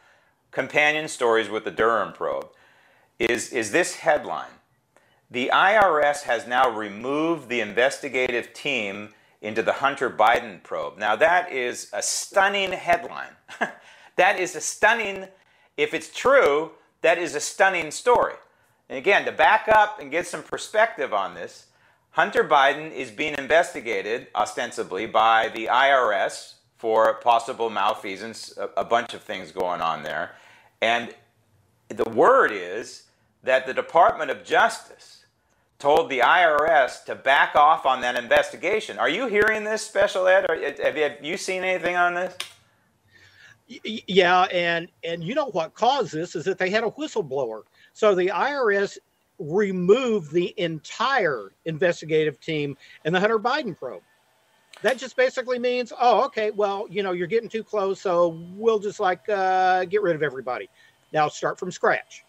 [0.53, 2.47] companion stories with the Durham probe
[3.19, 4.51] is, is this headline.
[5.29, 9.09] The IRS has now removed the investigative team
[9.41, 10.97] into the Hunter Biden probe.
[10.97, 13.35] Now, that is a stunning headline.
[14.15, 15.27] that is a stunning,
[15.75, 18.35] if it's true, that is a stunning story.
[18.89, 21.65] And again, to back up and get some perspective on this,
[22.11, 29.13] Hunter Biden is being investigated ostensibly by the IRS for possible malfeasance, a, a bunch
[29.13, 30.35] of things going on there.
[30.83, 31.15] And
[31.87, 33.03] the word is
[33.43, 35.23] that the Department of Justice
[35.79, 38.99] told the IRS to back off on that investigation.
[38.99, 40.45] Are you hearing this, Special Ed?
[40.49, 42.35] Or have you, have you seen anything on this?
[43.85, 47.63] Yeah, and and you know what caused this is that they had a whistleblower.
[47.93, 48.97] So the IRS
[49.39, 54.03] removed the entire investigative team in the Hunter Biden probe
[54.83, 58.79] that just basically means, oh, okay, well, you know, you're getting too close, so we'll
[58.79, 60.69] just like uh, get rid of everybody.
[61.11, 62.23] Now start from scratch.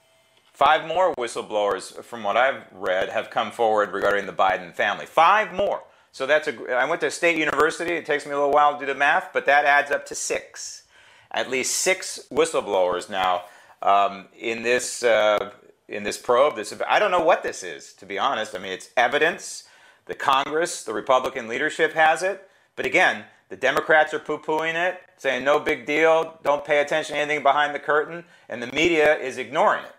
[0.52, 5.04] Five more whistleblowers, from what I've read, have come forward regarding the Biden family.
[5.04, 5.82] Five more.
[6.12, 6.72] So that's a.
[6.72, 7.94] I went to State University.
[7.94, 10.14] It takes me a little while to do the math, but that adds up to
[10.14, 10.84] six.
[11.32, 13.46] At least six whistleblowers now
[13.82, 15.50] um, in this uh,
[15.88, 16.54] in this probe.
[16.54, 18.54] This I don't know what this is, to be honest.
[18.54, 19.64] I mean, it's evidence
[20.06, 22.48] the Congress, the Republican leadership has it.
[22.76, 27.14] But again, the Democrats are poo pooing it, saying no big deal, don't pay attention
[27.14, 29.94] to anything behind the curtain, and the media is ignoring it.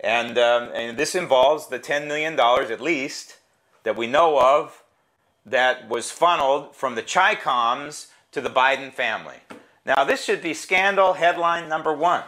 [0.00, 3.38] And, um, and this involves the $10 million at least
[3.82, 4.82] that we know of
[5.44, 9.36] that was funneled from the Chi Coms to the Biden family.
[9.84, 12.22] Now, this should be scandal headline number one.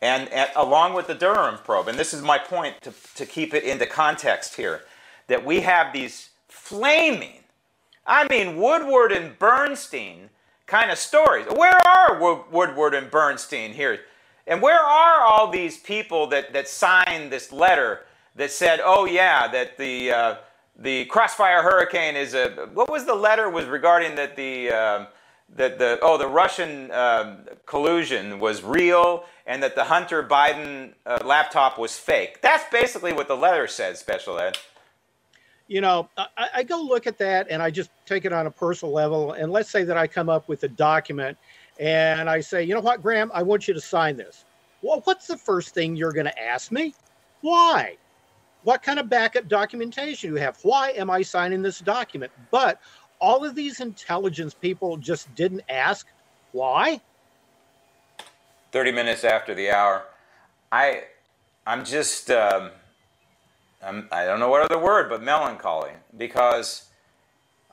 [0.00, 3.54] And, and, along with the Durham probe, and this is my point to, to keep
[3.54, 4.82] it into context here,
[5.28, 6.30] that we have these
[6.64, 7.44] flaming,
[8.06, 10.30] I mean, Woodward and Bernstein
[10.66, 11.46] kind of stories.
[11.54, 12.18] Where are
[12.50, 14.00] Woodward and Bernstein here?
[14.46, 18.00] And where are all these people that, that signed this letter
[18.36, 20.34] that said, oh, yeah, that the, uh,
[20.78, 22.68] the Crossfire Hurricane is a.
[22.72, 24.70] What was the letter was regarding that the.
[24.70, 25.06] Uh,
[25.56, 31.18] that the oh the Russian uh, collusion was real and that the Hunter Biden uh,
[31.24, 32.40] laptop was fake.
[32.40, 34.56] That's basically what the letter said, Special Ed
[35.66, 38.50] you know, I, I, go look at that and I just take it on a
[38.50, 39.32] personal level.
[39.32, 41.38] And let's say that I come up with a document
[41.80, 44.44] and I say, you know what, Graham, I want you to sign this.
[44.82, 46.94] Well, what's the first thing you're going to ask me?
[47.40, 47.96] Why?
[48.64, 50.58] What kind of backup documentation do you have?
[50.62, 52.32] Why am I signing this document?
[52.50, 52.80] But
[53.18, 56.06] all of these intelligence people just didn't ask
[56.52, 57.00] why.
[58.72, 60.04] 30 minutes after the hour.
[60.70, 61.04] I,
[61.66, 62.30] I'm just.
[62.30, 62.70] Um
[63.84, 66.88] um, I don't know what other word, but melancholy because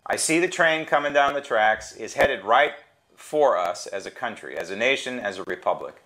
[0.06, 2.74] I see the train coming down the tracks is headed right
[3.16, 6.04] for us as a country, as a nation, as a republic.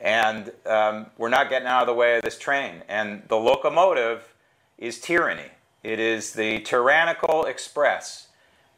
[0.00, 2.82] And um, we're not getting out of the way of this train.
[2.88, 4.34] And the locomotive
[4.76, 5.50] is tyranny.
[5.82, 8.28] It is the tyrannical express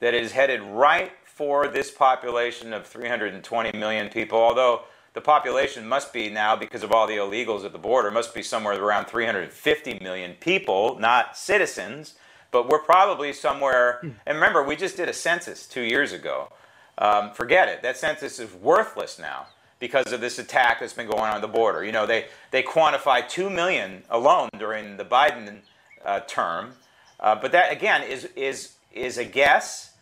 [0.00, 4.82] that is headed right for this population of 320 million people, although
[5.14, 8.42] the population must be now, because of all the illegals at the border, must be
[8.42, 12.14] somewhere around 350 million people, not citizens,
[12.50, 13.98] but we're probably somewhere.
[14.00, 14.10] Hmm.
[14.26, 16.52] And remember, we just did a census two years ago.
[16.98, 17.82] Um, forget it.
[17.82, 19.46] That census is worthless now
[19.78, 21.84] because of this attack that's been going on at the border.
[21.84, 25.58] You know, they, they quantify 2 million alone during the Biden
[26.04, 26.72] uh, term.
[27.20, 29.92] Uh, but that, again, is, is, is a guess,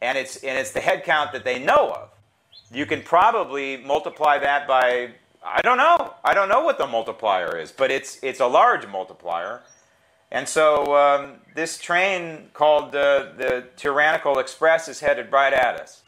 [0.00, 2.11] and it's, and it's the head count that they know of.
[2.72, 5.10] You can probably multiply that by,
[5.44, 6.14] I don't know.
[6.24, 9.62] I don't know what the multiplier is, but it's, it's a large multiplier.
[10.30, 16.02] And so um, this train called uh, the Tyrannical Express is headed right at us.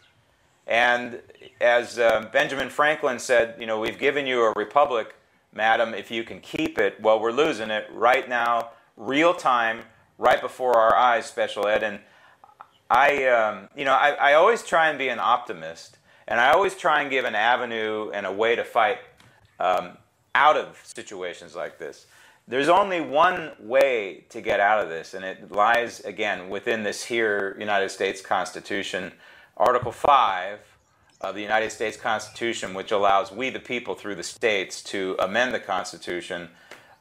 [0.66, 1.20] And
[1.60, 5.14] as uh, Benjamin Franklin said, you know, we've given you a republic,
[5.52, 6.98] madam, if you can keep it.
[7.02, 9.80] Well, we're losing it right now, real time,
[10.16, 11.82] right before our eyes, special ed.
[11.82, 12.00] And
[12.88, 16.74] I, um, you know, I, I always try and be an optimist, and I always
[16.74, 18.98] try and give an avenue and a way to fight
[19.60, 19.98] um,
[20.34, 22.06] out of situations like this.
[22.46, 27.04] There's only one way to get out of this, and it lies, again, within this
[27.04, 29.12] here United States Constitution
[29.56, 30.58] Article 5
[31.20, 35.54] of the United States Constitution, which allows we, the people, through the states, to amend
[35.54, 36.50] the Constitution.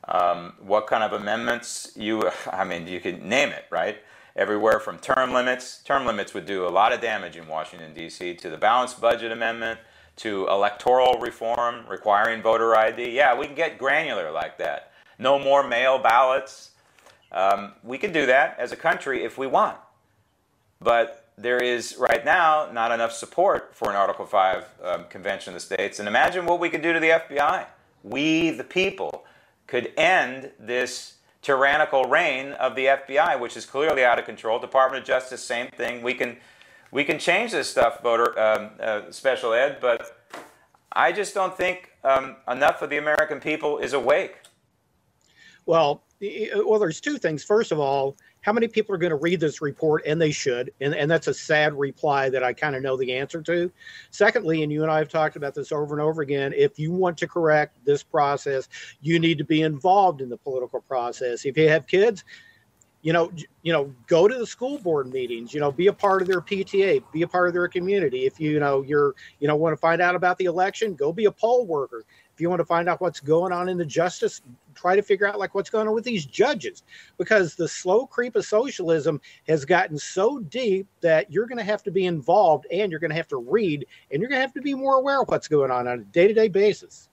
[0.07, 3.97] Um, what kind of amendments you, I mean, you can name it, right?
[4.35, 8.33] Everywhere from term limits, term limits would do a lot of damage in Washington, D.C.,
[8.35, 9.79] to the balanced budget amendment,
[10.15, 13.11] to electoral reform requiring voter ID.
[13.11, 14.91] Yeah, we can get granular like that.
[15.19, 16.71] No more mail ballots.
[17.31, 19.77] Um, we can do that as a country if we want.
[20.81, 25.61] But there is right now not enough support for an Article 5 um, convention of
[25.61, 25.99] the states.
[25.99, 27.65] And imagine what we could do to the FBI.
[28.03, 29.25] We, the people,
[29.67, 34.57] could end this tyrannical reign of the FBI, which is clearly out of control.
[34.57, 36.01] Department of Justice, same thing.
[36.01, 36.37] We can,
[36.91, 40.25] we can change this stuff, voter um, uh, special ed, but
[40.93, 44.37] I just don't think um, enough of the American people is awake.
[45.65, 46.03] Well,
[46.55, 47.43] well, there's two things.
[47.43, 50.03] First of all, how many people are going to read this report?
[50.05, 53.13] And they should and, and that's a sad reply that i kind of know the
[53.13, 53.71] answer to.
[54.11, 56.91] Secondly and you and i have talked about this over and over again if you
[56.91, 58.69] want to correct this process
[59.01, 61.45] you need to be involved in the political process.
[61.45, 62.23] If you have kids
[63.03, 66.21] you know you know go to the school board meetings you know be a part
[66.21, 68.25] of their pta be a part of their community.
[68.25, 71.13] If you, you know you're you know want to find out about the election go
[71.13, 73.85] be a poll worker if you want to find out what's going on in the
[73.85, 74.41] justice
[74.75, 76.83] try to figure out like what's going on with these judges
[77.17, 81.83] because the slow creep of socialism has gotten so deep that you're going to have
[81.83, 84.53] to be involved and you're going to have to read and you're going to have
[84.53, 87.09] to be more aware of what's going on on a day-to-day basis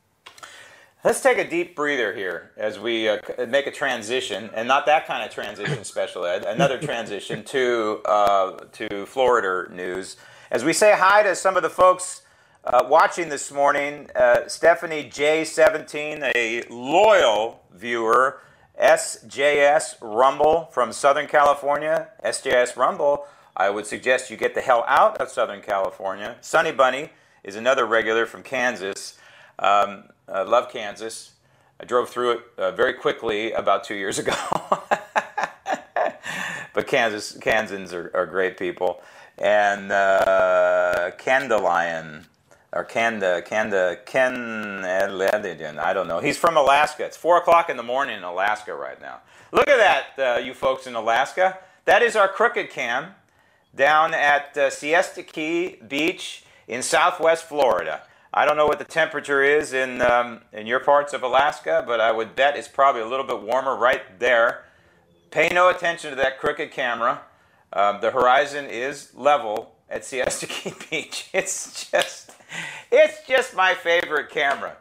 [1.02, 5.06] Let's take a deep breather here as we uh, make a transition, and not that
[5.06, 6.44] kind of transition, special ed.
[6.44, 10.18] Another transition to uh, to Florida news.
[10.50, 12.20] As we say hi to some of the folks
[12.64, 18.40] uh, watching this morning, uh, Stephanie J17, a loyal viewer,
[18.80, 22.08] SJS Rumble from Southern California.
[22.24, 26.36] SJS Rumble, I would suggest you get the hell out of Southern California.
[26.40, 27.10] Sunny Bunny
[27.44, 29.18] is another regular from Kansas.
[29.58, 31.32] Um, uh, love Kansas.
[31.80, 34.34] I drove through it uh, very quickly about two years ago.
[36.74, 39.00] but Kansas, Kansans are, are great people.
[39.38, 42.26] And uh, Candelion,
[42.72, 46.20] or Kanda, Kanda, Ken, I don't know.
[46.20, 47.04] He's from Alaska.
[47.04, 49.20] It's 4 o'clock in the morning in Alaska right now.
[49.52, 49.76] Look at
[50.16, 51.58] that, uh, you folks in Alaska.
[51.84, 53.14] That is our crooked cam
[53.74, 58.02] down at uh, Siesta Key Beach in southwest Florida.
[58.32, 62.00] I don't know what the temperature is in, um, in your parts of Alaska, but
[62.00, 64.64] I would bet it's probably a little bit warmer right there.
[65.32, 67.22] Pay no attention to that crooked camera.
[67.72, 71.28] Um, the horizon is level at Siesta Key Beach.
[71.32, 72.30] It's just
[72.90, 74.76] it's just my favorite camera.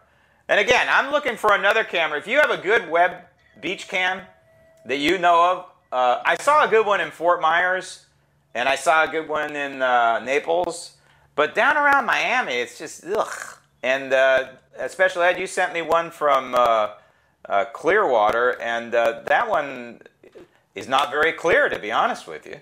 [0.48, 2.18] And again, I'm looking for another camera.
[2.18, 3.26] If you have a good web
[3.62, 4.22] beach cam
[4.86, 8.06] that you know of, uh, I saw a good one in Fort Myers,
[8.56, 10.96] and I saw a good one in uh, Naples.
[11.36, 13.58] But down around Miami, it's just ugh.
[13.84, 14.48] And uh,
[14.88, 16.90] special ed, you sent me one from uh,
[17.48, 20.02] uh, Clearwater, and uh, that one
[20.76, 22.58] is not very clear, to be honest with you.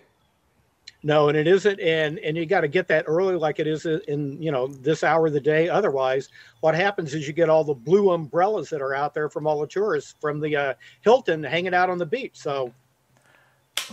[1.03, 3.85] No, and it isn't, and and you got to get that early, like it is
[3.85, 5.69] in you know this hour of the day.
[5.69, 6.29] Otherwise,
[6.61, 9.59] what happens is you get all the blue umbrellas that are out there from all
[9.59, 12.35] the tourists from the uh, Hilton hanging out on the beach.
[12.35, 12.73] So,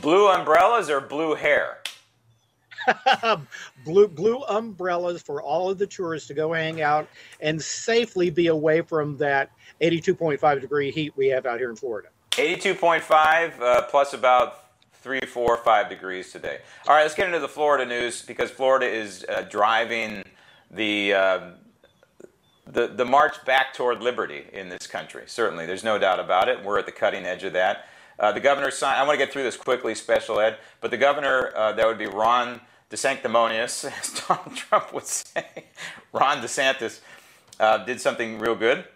[0.01, 1.79] blue umbrellas or blue hair?
[3.85, 7.07] blue blue umbrellas for all of the tourists to go hang out
[7.41, 9.51] and safely be away from that
[9.81, 12.09] 82.5 degree heat we have out here in Florida.
[12.33, 14.64] 82.5 uh, plus about
[15.05, 16.61] three, four, five degrees today.
[16.89, 20.25] All right, let's get into the Florida news because Florida is uh, driving
[20.71, 21.41] the, uh,
[22.67, 25.25] the the march back toward liberty in this country.
[25.27, 26.65] Certainly, there's no doubt about it.
[26.65, 27.85] We're at the cutting edge of that.
[28.19, 28.99] Uh, the governor signed.
[28.99, 30.57] I want to get through this quickly, special ed.
[30.81, 35.67] But the governor, uh, that would be Ron DeSanctimonious, as Donald Trump would say.
[36.15, 37.01] Ron DeSantis
[37.61, 38.87] uh, did something real good,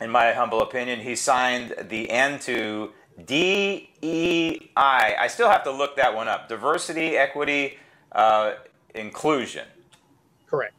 [0.00, 1.00] in my humble opinion.
[1.00, 2.92] He signed the end to
[3.24, 4.70] DEI.
[4.76, 6.48] I still have to look that one up.
[6.48, 7.78] Diversity, equity,
[8.12, 8.54] uh,
[8.94, 9.66] inclusion.
[10.46, 10.74] Correct.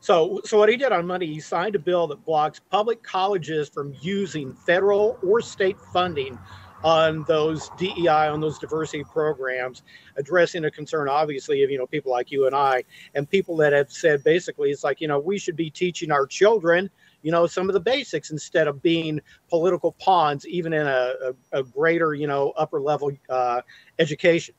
[0.00, 3.68] So, so what he did on Monday, he signed a bill that blocks public colleges
[3.68, 6.38] from using federal or state funding
[6.84, 9.82] on those DEI, on those diversity programs,
[10.16, 12.84] addressing a concern, obviously, of you know people like you and I,
[13.14, 16.26] and people that have said basically, it's like you know we should be teaching our
[16.26, 16.90] children
[17.28, 19.20] you know some of the basics instead of being
[19.50, 21.12] political pawns even in a,
[21.52, 23.60] a, a greater you know upper level uh,
[23.98, 24.54] education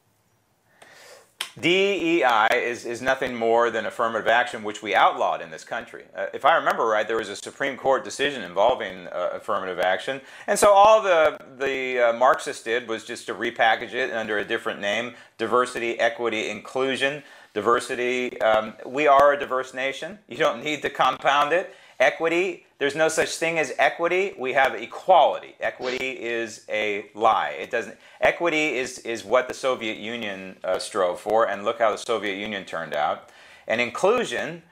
[1.60, 6.04] DEI is, is nothing more than affirmative action, which we outlawed in this country.
[6.16, 10.22] Uh, if I remember right, there was a Supreme Court decision involving uh, affirmative action.
[10.48, 14.46] And so all the, the uh, Marxists did was just to repackage it under a
[14.46, 17.24] different name diversity, equity, inclusion.
[17.54, 20.20] Diversity, um, we are a diverse nation.
[20.30, 21.76] You don't need to compound it.
[22.00, 24.34] Equity, there's no such thing as equity.
[24.38, 25.56] We have equality.
[25.60, 27.50] Equity is a lie.
[27.60, 27.98] It doesn't.
[28.22, 32.36] Equity is is what the Soviet Union uh, strove for, and look how the Soviet
[32.36, 33.32] Union turned out.
[33.68, 34.64] And inclusion,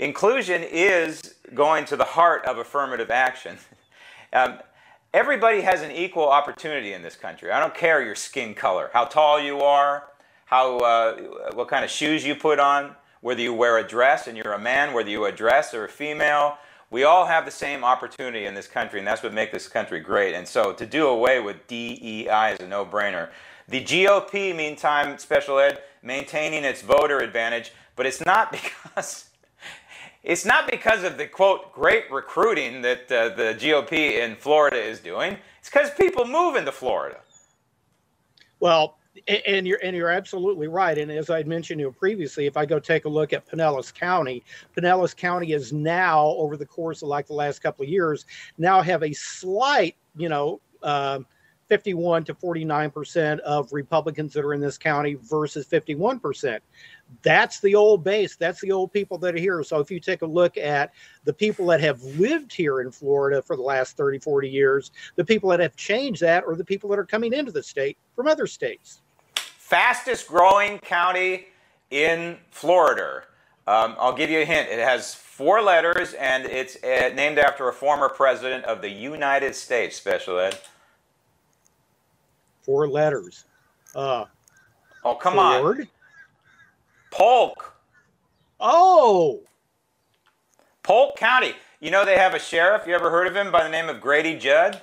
[0.00, 3.58] inclusion is going to the heart of affirmative action.
[4.32, 4.58] um,
[5.14, 7.52] everybody has an equal opportunity in this country.
[7.52, 10.08] I don't care your skin color, how tall you are,
[10.46, 11.16] how uh,
[11.54, 14.58] what kind of shoes you put on, whether you wear a dress and you're a
[14.58, 16.58] man, whether you a dress or a female
[16.92, 19.98] we all have the same opportunity in this country, and that's what makes this country
[19.98, 20.34] great.
[20.34, 23.30] And so to do away with DEI is a no brainer.
[23.66, 28.52] The GOP, meantime, special ed, maintaining its voter advantage, but it's not
[28.86, 29.26] because.
[30.24, 35.00] It's not because of the quote great recruiting that uh, the GOP in Florida is
[35.00, 35.36] doing.
[35.58, 37.18] It's because people move into Florida.
[38.60, 38.98] Well,
[39.46, 40.96] and you're and you're absolutely right.
[40.96, 44.42] And as I mentioned you previously, if I go take a look at Pinellas County,
[44.76, 48.24] Pinellas County is now over the course of like the last couple of years
[48.58, 51.26] now have a slight, you know, um,
[51.72, 56.62] 51 to 49 percent of Republicans that are in this county versus 51 percent
[57.22, 58.36] that's the old base.
[58.36, 59.62] That's the old people that are here.
[59.62, 60.92] So if you take a look at
[61.24, 65.24] the people that have lived here in Florida for the last 30, 40 years, the
[65.24, 68.26] people that have changed that are the people that are coming into the state from
[68.26, 69.02] other states.
[69.34, 71.48] Fastest growing county
[71.90, 73.24] in Florida.
[73.66, 74.68] Um, I'll give you a hint.
[74.68, 79.54] It has four letters and it's uh, named after a former president of the United
[79.54, 80.58] States, Special Ed.
[82.62, 83.44] Four letters.
[83.94, 84.24] Uh,
[85.04, 85.80] oh, come Ford?
[85.80, 85.88] on.
[87.10, 87.74] Polk.
[88.58, 89.40] Oh.
[90.82, 91.54] Polk County.
[91.80, 92.86] You know they have a sheriff.
[92.86, 94.80] You ever heard of him by the name of Grady Judd?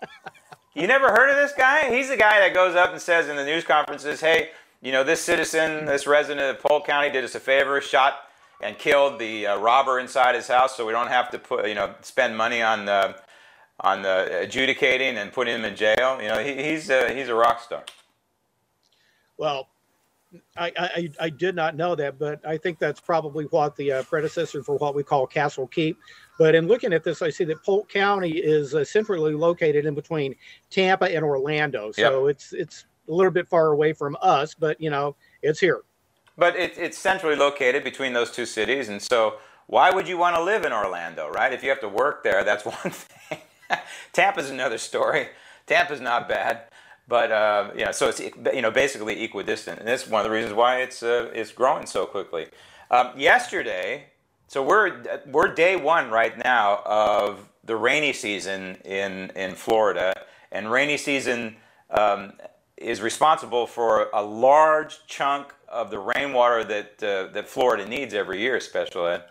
[0.74, 1.94] you never heard of this guy?
[1.94, 4.50] He's the guy that goes up and says in the news conferences, "Hey,
[4.80, 8.18] you know this citizen, this resident of Polk County did us a favor, shot
[8.60, 11.74] and killed the uh, robber inside his house, so we don't have to put, you
[11.74, 13.16] know, spend money on the
[13.80, 16.20] on the adjudicating and putting him in jail.
[16.20, 17.84] You know, he, he's a, he's a rock star."
[19.36, 19.68] Well,
[20.56, 24.02] I, I, I, did not know that, but I think that's probably what the uh,
[24.04, 25.98] predecessor for what we call Castle Keep.
[26.38, 29.94] But in looking at this, I see that Polk County is uh, centrally located in
[29.94, 30.34] between
[30.70, 32.30] Tampa and Orlando, so yep.
[32.34, 35.82] it's it's a little bit far away from us, but you know it's here.
[36.36, 39.34] But it, it's centrally located between those two cities, and so
[39.66, 41.52] why would you want to live in Orlando, right?
[41.52, 43.38] If you have to work there, that's one thing.
[44.12, 45.28] Tampa's another story.
[45.66, 46.62] Tampa's not bad.
[47.06, 50.54] But uh, yeah, so it's you know basically equidistant, and that's one of the reasons
[50.54, 52.46] why it's uh, it's growing so quickly.
[52.90, 54.06] Um, yesterday,
[54.48, 60.14] so we're we're day one right now of the rainy season in in Florida,
[60.50, 61.56] and rainy season
[61.90, 62.32] um,
[62.78, 68.40] is responsible for a large chunk of the rainwater that uh, that Florida needs every
[68.40, 68.60] year.
[68.60, 69.24] Special ed.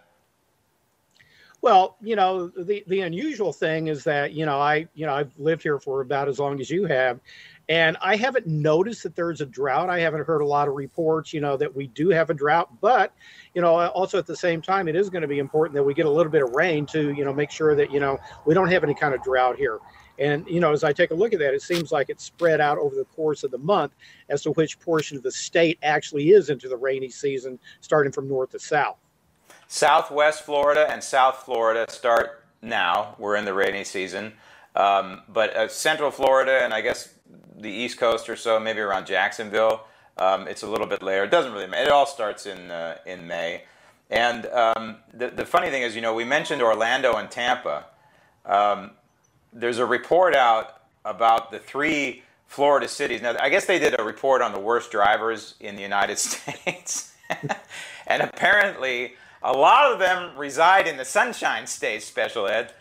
[1.64, 5.32] Well, you know, the the unusual thing is that you know I you know I've
[5.40, 7.22] lived here for about as long as you have,
[7.70, 9.90] And I haven't noticed that there's a drought.
[9.90, 12.82] I haven't heard a lot of reports, you know, that we do have a drought.
[12.82, 13.14] But,
[13.56, 15.96] you know, also at the same time, it is going to be important that we
[15.96, 18.56] get a little bit of rain to, you know, make sure that, you know, we
[18.56, 19.80] don't have any kind of drought here.
[20.20, 22.62] And, you know, as I take a look at that, it seems like it's spread
[22.62, 23.94] out over the course of the month
[24.30, 28.30] as to which portion of the state actually is into the rainy season, starting from
[28.30, 29.03] north to south.
[29.68, 33.16] Southwest Florida and South Florida start now.
[33.18, 34.34] We're in the rainy season.
[34.76, 37.14] Um, but uh, Central Florida and I guess
[37.58, 39.86] the East Coast or so, maybe around Jacksonville,
[40.18, 41.24] um, it's a little bit later.
[41.24, 41.88] It doesn't really matter.
[41.88, 43.64] It all starts in uh, in May.
[44.10, 47.86] And um, the the funny thing is, you know, we mentioned Orlando and Tampa.
[48.46, 48.92] Um,
[49.52, 53.22] there's a report out about the three Florida cities.
[53.22, 57.16] Now, I guess they did a report on the worst drivers in the United States,
[58.06, 62.04] and apparently a lot of them reside in the Sunshine State.
[62.04, 62.74] Special Ed.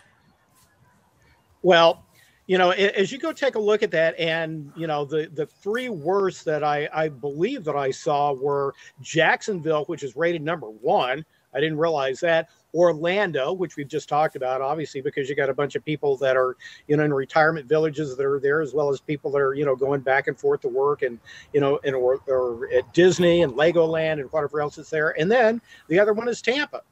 [1.62, 2.04] Well,
[2.46, 5.46] you know, as you go take a look at that, and you know, the the
[5.46, 10.68] three worst that I I believe that I saw were Jacksonville, which is rated number
[10.68, 11.24] one.
[11.54, 12.48] I didn't realize that.
[12.75, 16.37] Orlando, which we've just talked about, obviously, because you got a bunch of people that
[16.37, 16.57] are,
[16.89, 19.64] you know, in retirement villages that are there, as well as people that are, you
[19.64, 21.18] know, going back and forth to work and,
[21.53, 25.18] you know, in or, or at Disney and Legoland and whatever else is there.
[25.18, 26.83] And then the other one is Tampa.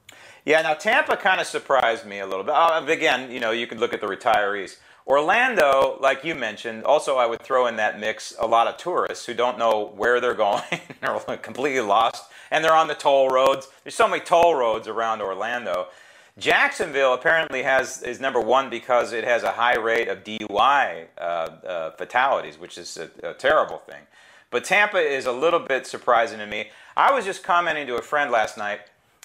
[0.45, 2.55] Yeah, now Tampa kind of surprised me a little bit.
[2.55, 4.76] Uh, again, you know, you could look at the retirees.
[5.07, 9.26] Orlando, like you mentioned, also I would throw in that mix a lot of tourists
[9.26, 10.62] who don't know where they're going,
[11.03, 13.68] are completely lost, and they're on the toll roads.
[13.84, 15.88] There's so many toll roads around Orlando.
[16.38, 21.20] Jacksonville apparently has is number one because it has a high rate of DUI uh,
[21.20, 24.03] uh, fatalities, which is a, a terrible thing.
[24.51, 26.70] But Tampa is a little bit surprising to me.
[26.96, 28.80] I was just commenting to a friend last night,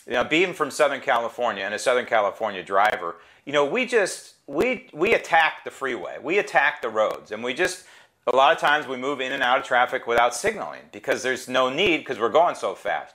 [0.05, 3.15] you know, being from Southern California and a Southern California driver,
[3.45, 7.53] you know, we just we we attack the freeway, we attack the roads, and we
[7.53, 7.85] just
[8.27, 11.47] a lot of times we move in and out of traffic without signaling because there's
[11.47, 13.14] no need because we're going so fast.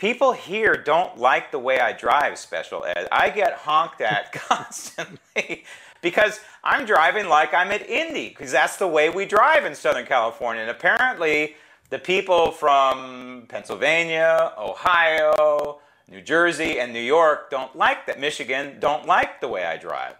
[0.00, 3.06] People here don't like the way I drive, special ed.
[3.12, 5.64] I get honked at constantly
[6.00, 10.06] because I'm driving like I'm at Indy because that's the way we drive in Southern
[10.06, 10.62] California.
[10.62, 11.54] And apparently,
[11.90, 18.18] the people from Pennsylvania, Ohio, New Jersey, and New York don't like that.
[18.18, 20.14] Michigan don't like the way I drive.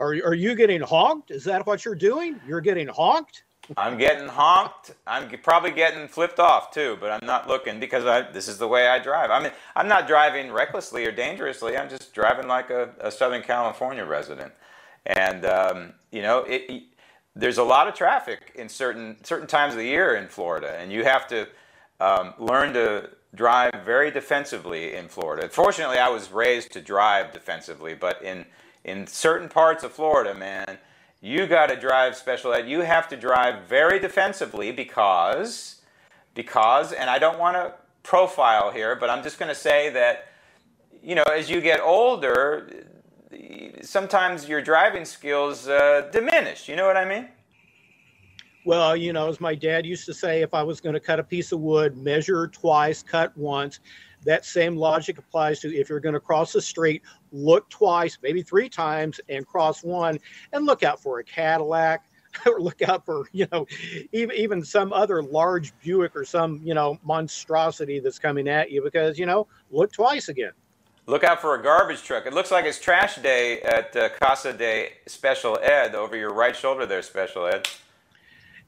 [0.00, 1.30] Are, are you getting honked?
[1.30, 2.40] Is that what you're doing?
[2.48, 3.44] You're getting honked?
[3.76, 4.92] I'm getting honked.
[5.06, 8.68] I'm probably getting flipped off too, but I'm not looking because I, this is the
[8.68, 9.30] way I drive.
[9.30, 11.76] I mean, I'm not driving recklessly or dangerously.
[11.76, 14.52] I'm just driving like a, a Southern California resident.
[15.06, 16.82] And um, you know, it, it,
[17.34, 20.92] there's a lot of traffic in certain certain times of the year in Florida, and
[20.92, 21.48] you have to
[22.00, 25.48] um, learn to drive very defensively in Florida.
[25.48, 28.44] Fortunately, I was raised to drive defensively, but in
[28.84, 30.78] in certain parts of Florida, man,
[31.22, 32.68] you got to drive special ed.
[32.68, 35.76] You have to drive very defensively because
[36.34, 40.26] because and I don't want to profile here, but I'm just going to say that
[41.02, 42.86] you know, as you get older,
[43.82, 46.68] sometimes your driving skills uh, diminish.
[46.68, 47.28] You know what I mean?
[48.64, 51.18] Well, you know, as my dad used to say, if I was going to cut
[51.18, 53.80] a piece of wood, measure twice, cut once.
[54.24, 57.02] That same logic applies to if you're going to cross the street,
[57.32, 60.18] look twice, maybe three times, and cross one,
[60.52, 62.04] and look out for a Cadillac
[62.46, 63.66] or look out for you know
[64.12, 68.82] even even some other large Buick or some you know monstrosity that's coming at you
[68.82, 70.52] because you know look twice again.
[71.06, 72.26] Look out for a garbage truck.
[72.26, 76.54] It looks like it's trash day at uh, Casa de Special Ed over your right
[76.54, 77.66] shoulder there, Special Ed.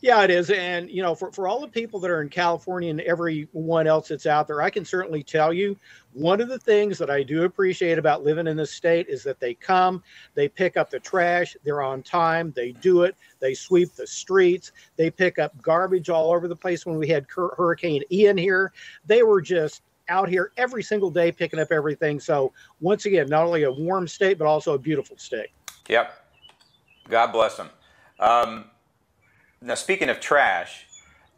[0.05, 0.51] Yeah, it is.
[0.51, 4.09] And, you know, for, for all the people that are in California and everyone else
[4.09, 5.79] that's out there, I can certainly tell you
[6.13, 9.41] one of the things that I do appreciate about living in this state is that
[9.41, 10.03] they come,
[10.35, 14.73] they pick up the trash, they're on time, they do it, they sweep the streets,
[14.97, 16.85] they pick up garbage all over the place.
[16.85, 18.75] When we had Hurricane Ian here,
[19.07, 19.81] they were just
[20.11, 22.21] out here every single day picking up everything.
[22.21, 25.49] So, once again, not only a warm state, but also a beautiful state.
[25.89, 26.13] Yep.
[27.09, 27.71] God bless them.
[28.21, 28.67] Um,
[29.65, 30.87] now, speaking of trash,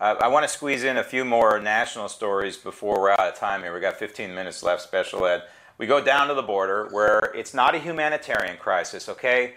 [0.01, 3.37] uh, I want to squeeze in a few more national stories before we're out of
[3.37, 3.73] time here.
[3.73, 5.45] We got 15 minutes left, special ed.
[5.79, 9.55] We go down to the border where it's not a humanitarian crisis, okay?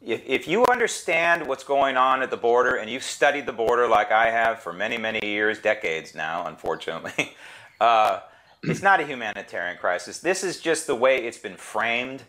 [0.00, 3.88] If, if you understand what's going on at the border and you've studied the border
[3.88, 7.34] like I have for many, many years, decades now, unfortunately,
[7.80, 8.20] uh,
[8.62, 10.20] it's not a humanitarian crisis.
[10.20, 12.22] This is just the way it's been framed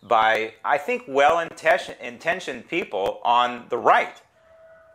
[0.00, 4.20] by, I think, well intentioned people on the right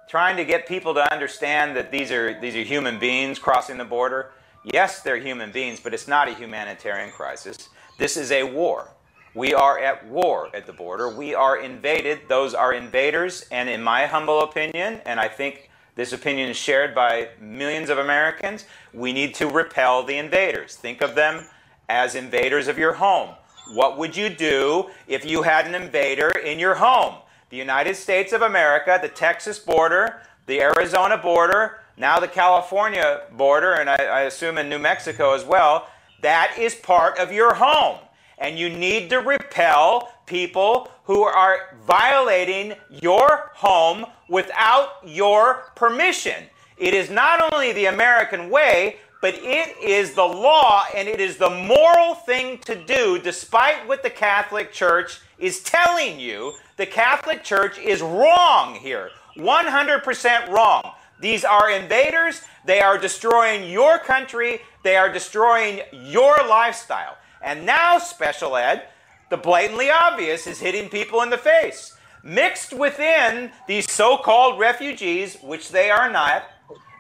[0.10, 3.86] trying to get people to understand that these are these are human beings crossing the
[3.86, 4.32] border.
[4.64, 7.70] Yes, they're human beings, but it's not a humanitarian crisis.
[7.97, 8.89] This is a war.
[9.36, 11.16] We are at war at the border.
[11.16, 12.22] We are invaded.
[12.28, 13.45] Those are invaders.
[13.51, 17.99] And in my humble opinion, and I think this opinion is shared by millions of
[17.99, 20.76] Americans, we need to repel the invaders.
[20.76, 21.45] Think of them
[21.88, 23.36] as invaders of your home.
[23.74, 27.16] What would you do if you had an invader in your home?
[27.50, 33.74] The United States of America, the Texas border, the Arizona border, now the California border,
[33.74, 35.89] and I, I assume in New Mexico as well,
[36.22, 38.00] that is part of your home
[38.39, 46.45] and you need to repel people who are violating your home without your permission.
[46.78, 51.36] It is not only the American way, but it is the law and it is
[51.36, 56.54] the moral thing to do, despite what the Catholic Church is telling you.
[56.80, 60.93] The Catholic Church is wrong here 100% wrong.
[61.19, 62.41] These are invaders.
[62.63, 64.61] They are destroying your country.
[64.84, 67.17] They are destroying your lifestyle.
[67.41, 68.84] And now, special ed,
[69.30, 71.97] the blatantly obvious is hitting people in the face.
[72.23, 76.43] Mixed within these so called refugees, which they are not,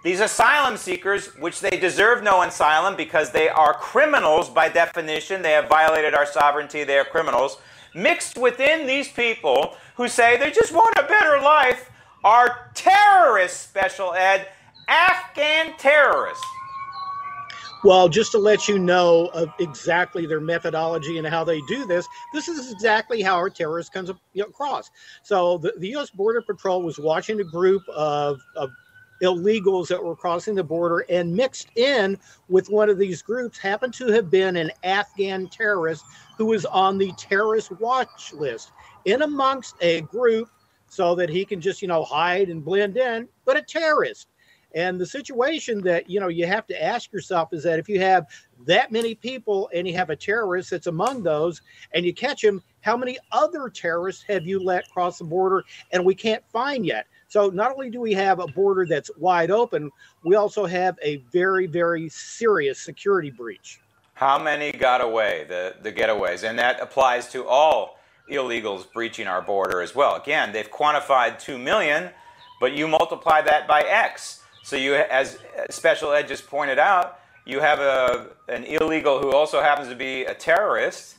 [0.03, 5.51] these asylum seekers, which they deserve no asylum because they are criminals by definition, they
[5.51, 7.59] have violated our sovereignty, they are criminals.
[7.93, 11.89] Mixed within these people who say they just want a better life
[12.23, 14.47] are terrorists, special ed,
[14.87, 16.45] Afghan terrorists.
[17.83, 22.05] Well, just to let you know of exactly their methodology and how they do this,
[22.33, 24.91] this is exactly how our terrorist comes across.
[25.23, 26.09] So the, the U.S.
[26.09, 28.69] Border Patrol was watching a group of, of
[29.23, 32.17] illegals that were crossing the border and mixed in
[32.49, 36.03] with one of these groups happened to have been an Afghan terrorist
[36.39, 38.71] who was on the terrorist watch list
[39.03, 40.49] in amongst a group
[40.87, 44.29] so that he can just, you know, hide and blend in, but a terrorist.
[44.73, 47.99] And the situation that you know you have to ask yourself is that if you
[47.99, 48.27] have
[48.65, 51.61] that many people and you have a terrorist that's among those,
[51.93, 56.05] and you catch him, how many other terrorists have you let cross the border and
[56.05, 57.05] we can't find yet?
[57.27, 59.91] So not only do we have a border that's wide open,
[60.23, 63.81] we also have a very very serious security breach.
[64.19, 65.45] How many got away?
[65.47, 67.97] The the getaways, and that applies to all
[68.29, 70.15] illegals breaching our border as well.
[70.15, 72.09] Again, they've quantified two million,
[72.59, 74.39] but you multiply that by X
[74.69, 75.39] so you, as
[75.71, 80.25] Special Ed just pointed out, you have a, an illegal who also happens to be
[80.25, 81.15] a terrorist.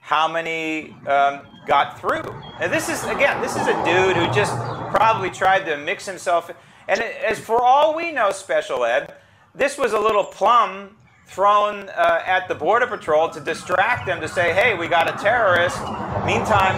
[0.00, 2.22] How many um, got through?
[2.60, 4.56] And this is, again, this is a dude who just
[4.90, 6.50] probably tried to mix himself.
[6.88, 9.12] And as for all we know, Special Ed,
[9.54, 10.96] this was a little plum
[11.28, 15.22] thrown uh, at the Border Patrol to distract them to say, hey, we got a
[15.22, 15.78] terrorist.
[16.24, 16.74] Meantime,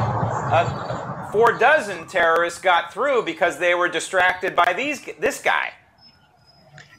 [0.52, 5.72] uh, four dozen terrorists got through because they were distracted by these, this guy.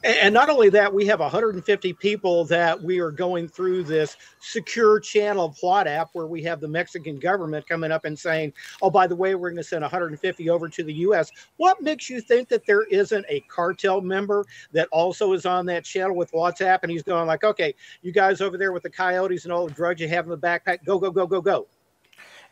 [0.04, 5.00] And not only that, we have 150 people that we are going through this secure
[5.00, 9.06] channel of WhatsApp where we have the Mexican government coming up and saying, oh, by
[9.06, 11.32] the way, we're going to send 150 over to the U.S.
[11.58, 15.84] What makes you think that there isn't a cartel member that also is on that
[15.84, 16.80] channel with WhatsApp?
[16.82, 19.74] And he's going like, okay, you guys over there with the coyotes and all the
[19.74, 21.68] drugs you have in the backpack, go, go, go, go, go.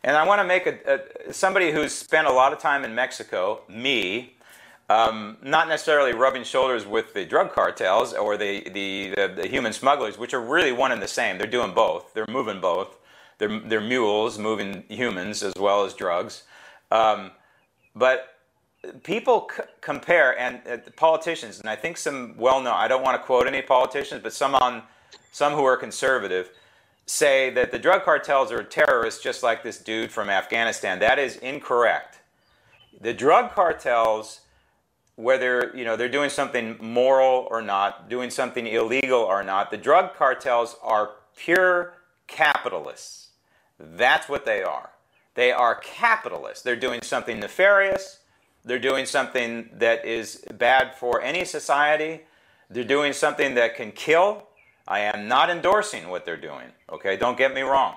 [0.04, 2.96] And I want to make a, a somebody who's spent a lot of time in
[2.96, 4.38] Mexico, me,
[4.90, 9.72] um, not necessarily rubbing shoulders with the drug cartels or the, the, the, the, human
[9.72, 11.38] smugglers, which are really one and the same.
[11.38, 12.14] They're doing both.
[12.16, 12.98] They're moving both.
[13.38, 16.44] They're, they're mules moving humans as well as drugs.
[16.90, 17.32] Um,
[17.96, 18.40] but
[19.04, 23.16] people c- compare, and uh, politicians, and I think some well known, I don't want
[23.22, 24.82] to quote any politicians, but some, on,
[25.32, 26.50] some who are conservative
[27.06, 30.98] say that the drug cartels are terrorists just like this dude from Afghanistan.
[30.98, 32.20] That is incorrect.
[33.00, 34.42] The drug cartels
[35.20, 39.70] whether you know they're doing something moral or not, doing something illegal or not.
[39.70, 41.96] The drug cartels are pure
[42.28, 43.32] capitalists.
[43.78, 44.92] That's what they are.
[45.36, 46.64] They are capitalists.
[46.64, 48.20] They're doing something nefarious.
[48.64, 52.22] They're doing something that is bad for any society.
[52.70, 54.48] They're doing something that can kill.
[54.88, 56.68] I am not endorsing what they're doing.
[56.90, 57.96] Okay, don't get me wrong.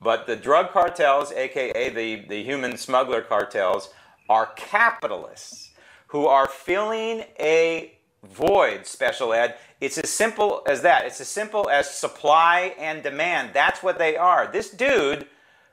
[0.00, 3.90] But the drug cartels, aka the, the human smuggler cartels,
[4.28, 5.65] are capitalists
[6.08, 7.92] who are filling a
[8.22, 9.56] void, special ed.
[9.80, 11.04] It's as simple as that.
[11.04, 13.50] It's as simple as supply and demand.
[13.52, 14.50] That's what they are.
[14.50, 15.26] This dude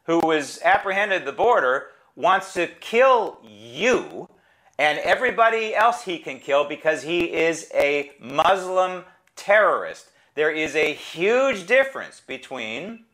[0.06, 4.30] who was apprehended at the border wants to kill you
[4.78, 9.04] and everybody else he can kill because he is a Muslim
[9.36, 10.10] terrorist.
[10.36, 13.06] There is a huge difference between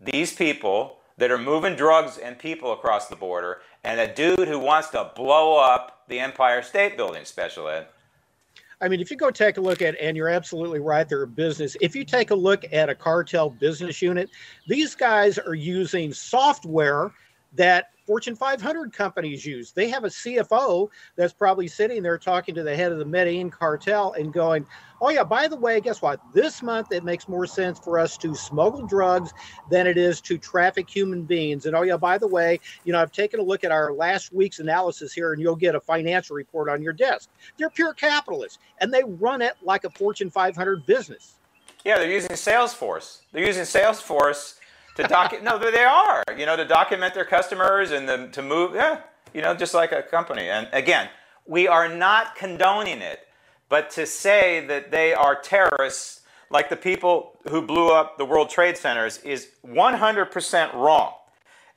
[0.00, 4.58] these people that are moving drugs and people across the border and a dude who
[4.58, 7.86] wants to blow up the Empire State Building, Special Ed.
[8.80, 11.26] I mean, if you go take a look at, and you're absolutely right, they're a
[11.26, 11.76] business.
[11.80, 14.30] If you take a look at a cartel business unit,
[14.68, 17.10] these guys are using software
[17.54, 19.70] that Fortune 500 companies use.
[19.70, 23.50] They have a CFO that's probably sitting there talking to the head of the Medellin
[23.50, 24.66] cartel and going,
[25.02, 26.18] Oh, yeah, by the way, guess what?
[26.32, 29.34] This month it makes more sense for us to smuggle drugs
[29.70, 31.66] than it is to traffic human beings.
[31.66, 34.32] And oh, yeah, by the way, you know, I've taken a look at our last
[34.32, 37.28] week's analysis here and you'll get a financial report on your desk.
[37.58, 41.34] They're pure capitalists and they run it like a Fortune 500 business.
[41.84, 43.20] Yeah, they're using Salesforce.
[43.32, 44.57] They're using Salesforce
[44.98, 45.44] to document.
[45.44, 46.22] no, they are.
[46.36, 48.74] You know, to document their customers and the, to move.
[48.74, 49.00] Yeah,
[49.32, 50.48] you know, just like a company.
[50.48, 51.08] And again,
[51.46, 53.26] we are not condoning it,
[53.68, 56.20] but to say that they are terrorists,
[56.50, 61.14] like the people who blew up the World Trade Centers, is 100% wrong.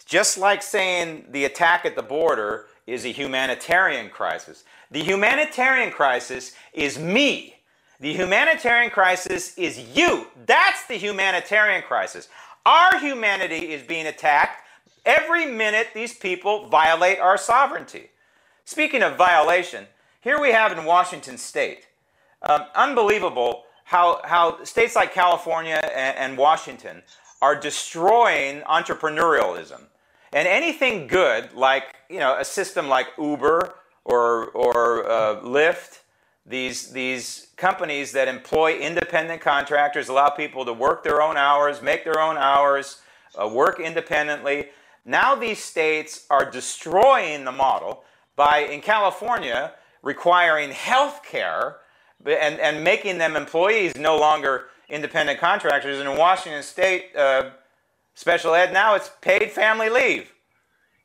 [0.05, 4.63] Just like saying the attack at the border is a humanitarian crisis.
[4.89, 7.55] The humanitarian crisis is me.
[7.99, 10.27] The humanitarian crisis is you.
[10.47, 12.29] That's the humanitarian crisis.
[12.65, 14.63] Our humanity is being attacked.
[15.05, 18.09] Every minute, these people violate our sovereignty.
[18.65, 19.87] Speaking of violation,
[20.21, 21.87] here we have in Washington state,
[22.43, 27.01] um, unbelievable how, how states like California and, and Washington
[27.41, 29.81] are destroying entrepreneurialism.
[30.31, 33.73] And anything good, like you know, a system like Uber
[34.05, 35.99] or, or uh, Lyft,
[36.45, 42.03] these, these companies that employ independent contractors, allow people to work their own hours, make
[42.03, 43.01] their own hours,
[43.39, 44.69] uh, work independently.
[45.05, 48.03] Now these states are destroying the model
[48.35, 51.77] by, in California, requiring health care
[52.25, 55.99] and, and making them employees no longer independent contractors.
[55.99, 57.51] And in Washington state, uh,
[58.15, 60.30] special ed now, it's paid family leave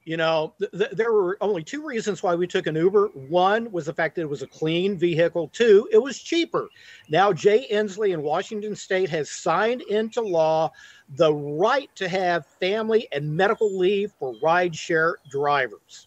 [0.07, 3.09] you know, th- th- there were only two reasons why we took an Uber.
[3.29, 5.49] One was the fact that it was a clean vehicle.
[5.53, 6.69] Two, it was cheaper.
[7.11, 10.71] Now, Jay Inslee in Washington State has signed into law
[11.17, 16.07] the right to have family and medical leave for rideshare drivers.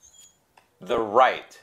[0.80, 1.60] The right.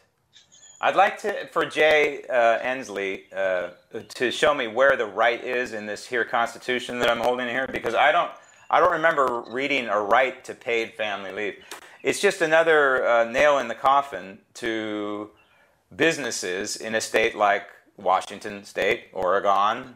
[0.83, 3.71] I'd like to, for Jay uh, Inslee uh,
[4.11, 7.67] to show me where the right is in this here Constitution that I'm holding here,
[7.67, 8.31] because I don't,
[8.69, 11.65] I don't remember reading a right to paid family leave
[12.03, 15.31] it's just another uh, nail in the coffin to
[15.95, 17.65] businesses in a state like
[17.97, 19.95] Washington State, Oregon,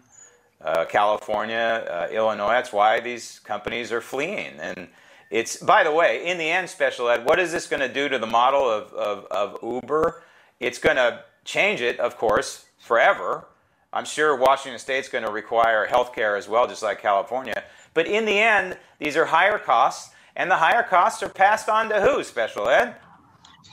[0.63, 2.51] uh, California, uh, Illinois.
[2.51, 4.59] That's why these companies are fleeing.
[4.61, 4.89] And
[5.31, 8.09] it's, by the way, in the end, special ed, what is this going to do
[8.09, 10.23] to the model of, of, of Uber?
[10.59, 13.47] It's going to change it, of course, forever.
[13.93, 17.63] I'm sure Washington State's going to require health care as well, just like California.
[17.93, 21.89] But in the end, these are higher costs and the higher costs are passed on
[21.89, 22.97] to who, special ed?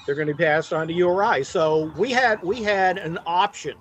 [0.06, 1.44] They're going to be passed on to URI.
[1.44, 3.76] So we had we had an option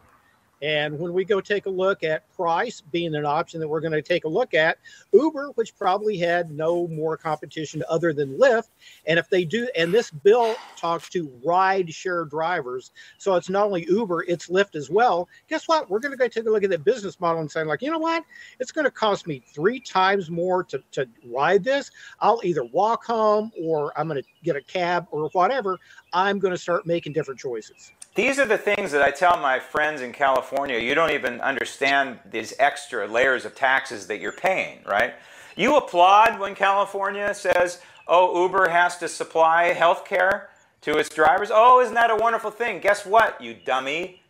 [0.62, 3.92] and when we go take a look at price being an option that we're going
[3.92, 4.78] to take a look at,
[5.12, 8.70] Uber, which probably had no more competition other than Lyft,
[9.06, 13.66] and if they do, and this bill talks to ride share drivers, so it's not
[13.66, 15.28] only Uber, it's Lyft as well.
[15.48, 15.90] Guess what?
[15.90, 17.90] We're going to go take a look at the business model and say, like, you
[17.90, 18.24] know what?
[18.58, 21.90] It's going to cost me three times more to, to ride this.
[22.20, 25.78] I'll either walk home or I'm going to get a cab or whatever.
[26.12, 27.92] I'm going to start making different choices.
[28.16, 30.78] These are the things that I tell my friends in California.
[30.78, 35.12] You don't even understand these extra layers of taxes that you're paying, right?
[35.54, 40.48] You applaud when California says, oh, Uber has to supply health care
[40.80, 41.50] to its drivers.
[41.52, 42.80] Oh, isn't that a wonderful thing?
[42.80, 44.22] Guess what, you dummy?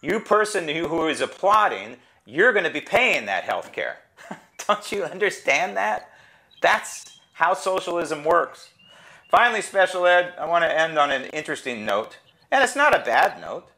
[0.00, 3.98] You person who, who is applauding, you're going to be paying that health care.
[4.66, 6.10] don't you understand that?
[6.62, 8.70] That's how socialism works.
[9.30, 12.16] Finally, special ed, I want to end on an interesting note.
[12.50, 13.68] And it's not a bad note.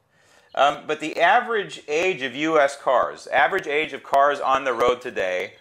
[0.54, 2.76] Um, but the average age of U.S.
[2.76, 5.52] cars, average age of cars on the road today,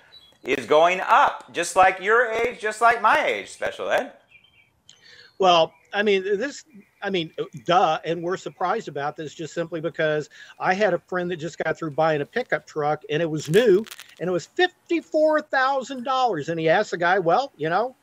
[0.44, 4.14] is going up, just like your age, just like my age, special ed.
[5.40, 6.64] Well, I mean, this,
[7.02, 7.32] I mean,
[7.66, 8.00] duh.
[8.06, 10.30] And we're surprised about this just simply because
[10.60, 13.50] I had a friend that just got through buying a pickup truck and it was
[13.50, 13.86] new
[14.20, 16.50] and it was $54,000.
[16.50, 17.96] And he asked the guy, well, you know,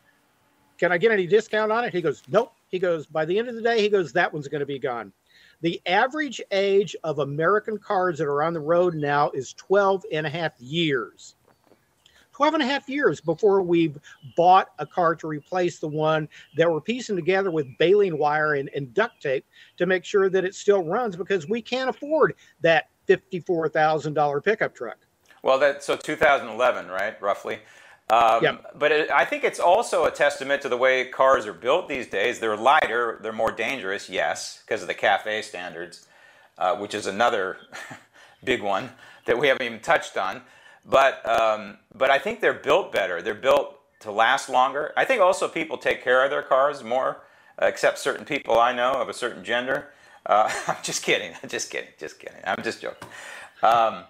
[0.78, 1.92] can I get any discount on it?
[1.92, 2.52] He goes, nope.
[2.75, 4.81] He goes, by the end of the day, he goes, that one's going to be
[4.81, 5.12] gone.
[5.61, 10.27] The average age of American cars that are on the road now is 12 and
[10.27, 11.37] a half years.
[12.33, 13.97] 12 and a half years before we've
[14.37, 18.68] bought a car to replace the one that we're piecing together with baling wire and,
[18.75, 19.47] and duct tape
[19.77, 24.99] to make sure that it still runs because we can't afford that $54,000 pickup truck.
[25.45, 27.61] Well, that so 2011, right, roughly.
[28.11, 28.78] Um, yep.
[28.78, 32.07] But it, I think it's also a testament to the way cars are built these
[32.07, 32.38] days.
[32.38, 36.07] They're lighter, they're more dangerous, yes, because of the CAFE standards,
[36.59, 37.57] uh, which is another
[38.44, 38.90] big one
[39.24, 40.42] that we haven't even touched on.
[40.84, 43.22] But um, but I think they're built better.
[43.22, 44.92] They're built to last longer.
[44.98, 47.22] I think also people take care of their cars more,
[47.61, 49.92] uh, except certain people I know of a certain gender.
[50.26, 51.32] Uh, I'm just kidding.
[51.48, 51.90] Just kidding.
[51.98, 52.40] Just kidding.
[52.44, 53.09] I'm just joking.
[53.62, 54.05] Um,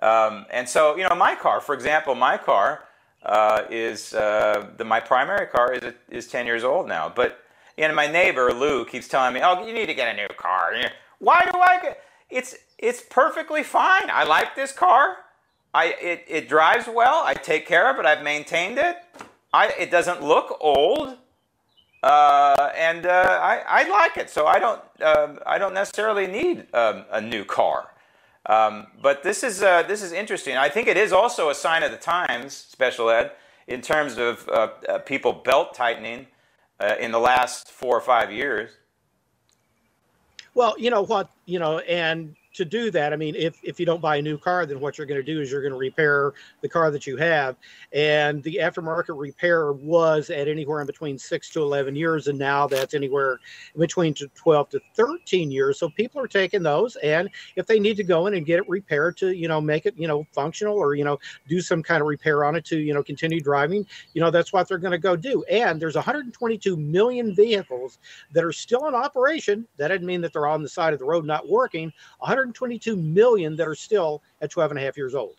[0.00, 2.85] um, and so, you know, my car, for example, my car
[3.26, 7.12] uh, is uh, the, my primary car is is 10 years old now.
[7.14, 7.40] But
[7.76, 10.72] know, my neighbor Lou keeps telling me, "Oh, you need to get a new car."
[11.18, 12.02] Why do I get?
[12.30, 14.10] It's it's perfectly fine.
[14.10, 15.18] I like this car.
[15.74, 17.22] I it, it drives well.
[17.24, 18.06] I take care of it.
[18.06, 18.96] I've maintained it.
[19.52, 21.18] I it doesn't look old.
[22.02, 26.66] Uh, and uh, I, I like it, so I don't uh, I don't necessarily need
[26.72, 27.90] um, a new car.
[28.48, 30.56] Um, but this is uh, this is interesting.
[30.56, 33.32] I think it is also a sign of the times, special ed,
[33.66, 36.26] in terms of uh, uh, people belt tightening
[37.00, 38.70] in the last four or five years.
[40.54, 43.86] Well, you know what, you know, and to do that, I mean, if, if you
[43.86, 45.78] don't buy a new car, then what you're going to do is you're going to
[45.78, 47.56] repair the car that you have.
[47.92, 52.28] And the aftermarket repair was at anywhere in between six to 11 years.
[52.28, 53.38] And now that's anywhere
[53.78, 55.78] between 12 to 13 years.
[55.78, 56.96] So people are taking those.
[56.96, 59.86] And if they need to go in and get it repaired to, you know, make
[59.86, 62.78] it, you know, functional or, you know, do some kind of repair on it to,
[62.78, 65.44] you know, continue driving, you know, that's what they're going to go do.
[65.44, 67.98] And there's 122 million vehicles
[68.32, 69.66] that are still in operation.
[69.76, 71.92] That doesn't mean that they're on the side of the road not working.
[72.18, 75.34] 100 122 million that are still at 12 and a half years old.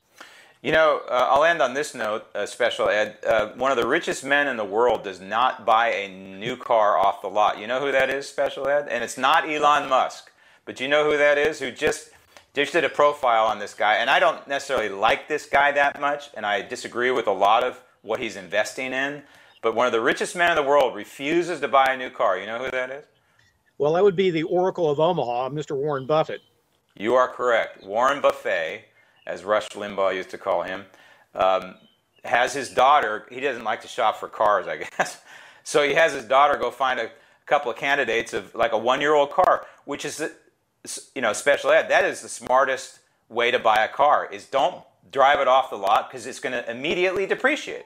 [0.62, 3.18] You know, uh, I'll end on this note, uh, Special Ed.
[3.26, 6.98] Uh, one of the richest men in the world does not buy a new car
[6.98, 7.60] off the lot.
[7.60, 8.88] You know who that is, Special Ed?
[8.90, 10.32] And it's not Elon Musk.
[10.66, 11.60] But you know who that is?
[11.60, 12.10] Who just,
[12.54, 13.96] just did a profile on this guy.
[13.96, 17.64] And I don't necessarily like this guy that much, and I disagree with a lot
[17.64, 19.22] of what he's investing in.
[19.62, 22.38] But one of the richest men in the world refuses to buy a new car.
[22.38, 23.06] You know who that is?
[23.78, 25.78] Well, that would be the Oracle of Omaha, Mr.
[25.78, 26.42] Warren Buffett.
[27.00, 27.84] You are correct.
[27.84, 28.86] Warren Buffett,
[29.28, 30.86] as Rush Limbaugh used to call him,
[31.36, 31.76] um,
[32.24, 33.28] has his daughter.
[33.30, 35.22] He doesn't like to shop for cars, I guess.
[35.64, 37.12] So he has his daughter go find a
[37.46, 40.24] couple of candidates of like a one-year-old car, which is,
[41.14, 41.90] you know, special ed.
[41.90, 44.28] That is the smartest way to buy a car.
[44.32, 47.86] Is don't drive it off the lot because it's going to immediately depreciate.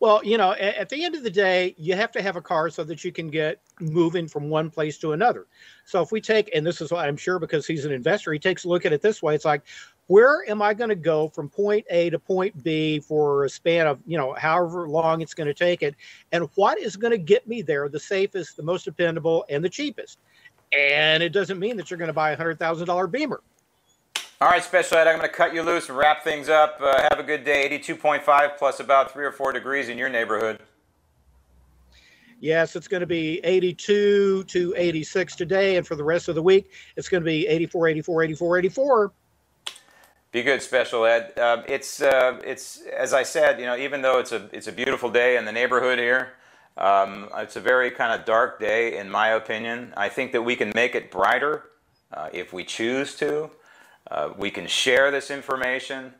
[0.00, 2.42] Well, you know, at, at, the end of the day, you have to have a
[2.42, 5.46] car so that you can get moving from one place to another.
[5.84, 8.38] So if we take, and this is what I'm sure because he's an investor, he
[8.38, 9.34] takes a look at it this way.
[9.34, 9.62] It's like,
[10.06, 13.86] where am I going to go from point A to point B for a span
[13.86, 15.94] of, you know, however long it's going to take it?
[16.32, 19.68] And what is going to get me there the safest, the most dependable, and the
[19.68, 20.18] cheapest?
[20.76, 23.40] And it doesn't mean that you're going to buy a $100,000 Beamer.
[24.40, 26.78] All right, Special Ed, I'm going to cut you loose wrap things up.
[26.80, 27.68] Uh, have a good day.
[27.78, 30.58] 82.5 plus about three or four degrees in your neighborhood.
[32.42, 35.76] Yes, it's going to be 82 to 86 today.
[35.76, 39.12] And for the rest of the week, it's going to be 84, 84, 84, 84.
[40.32, 41.38] Be good, Special Ed.
[41.38, 44.72] Uh, it's, uh, it's, as I said, you know, even though it's a, it's a
[44.72, 46.32] beautiful day in the neighborhood here,
[46.76, 49.94] um, it's a very kind of dark day, in my opinion.
[49.96, 51.70] I think that we can make it brighter
[52.12, 53.50] uh, if we choose to.
[54.10, 56.12] Uh, we can share this information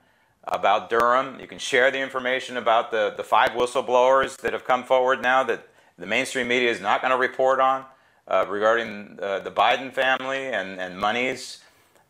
[0.45, 1.41] about Durham.
[1.41, 5.43] You can share the information about the, the five whistleblowers that have come forward now
[5.43, 5.66] that
[5.99, 7.84] the mainstream media is not going to report on
[8.28, 11.61] uh, regarding uh, the Biden family and, and monies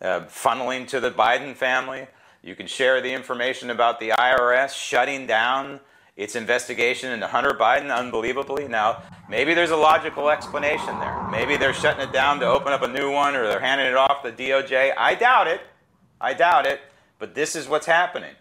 [0.00, 2.06] uh, funneling to the Biden family.
[2.42, 5.80] You can share the information about the IRS shutting down
[6.16, 8.68] its investigation into Hunter Biden unbelievably.
[8.68, 11.26] Now, maybe there's a logical explanation there.
[11.30, 13.96] Maybe they're shutting it down to open up a new one or they're handing it
[13.96, 14.92] off to the DOJ.
[14.96, 15.62] I doubt it.
[16.20, 16.80] I doubt it.
[17.18, 18.34] But this is what's happening.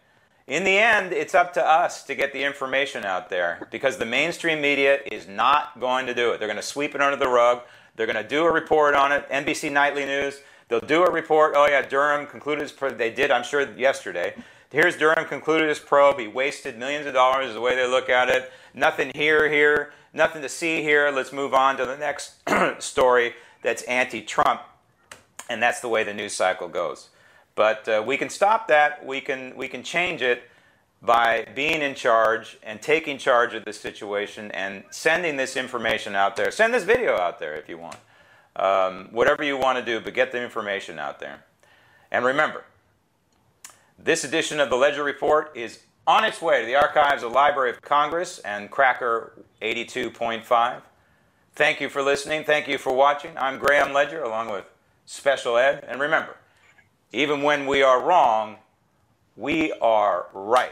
[0.52, 4.06] In the end, it's up to us to get the information out there because the
[4.06, 6.40] mainstream media is not going to do it.
[6.40, 7.62] They're going to sweep it under the rug.
[7.96, 9.26] They're going to do a report on it.
[9.30, 11.54] NBC Nightly News, they'll do a report.
[11.56, 12.98] Oh, yeah, Durham concluded his probe.
[12.98, 14.34] They did, I'm sure, yesterday.
[14.72, 16.20] Here's Durham concluded his probe.
[16.20, 18.52] He wasted millions of dollars, is the way they look at it.
[18.74, 21.12] Nothing here, here, nothing to see here.
[21.12, 22.44] Let's move on to the next
[22.80, 24.64] story that's anti Trump.
[25.50, 27.08] And that's the way the news cycle goes.
[27.56, 29.06] But uh, we can stop that.
[29.06, 30.44] We can, we can change it
[31.02, 36.36] by being in charge and taking charge of the situation and sending this information out
[36.36, 36.52] there.
[36.52, 37.98] Send this video out there if you want.
[38.56, 41.44] Um, whatever you want to do, but get the information out there.
[42.12, 42.66] And remember,
[43.98, 47.70] this edition of the Ledger Report is on its way to the archives of Library
[47.72, 50.82] of Congress and Cracker 82.5.
[51.54, 52.44] Thank you for listening.
[52.44, 53.32] Thank you for watching.
[53.38, 54.66] I'm Graham Ledger along with
[55.06, 55.86] Special Ed.
[55.88, 56.36] And remember,
[57.14, 58.58] even when we are wrong,
[59.36, 60.72] we are right.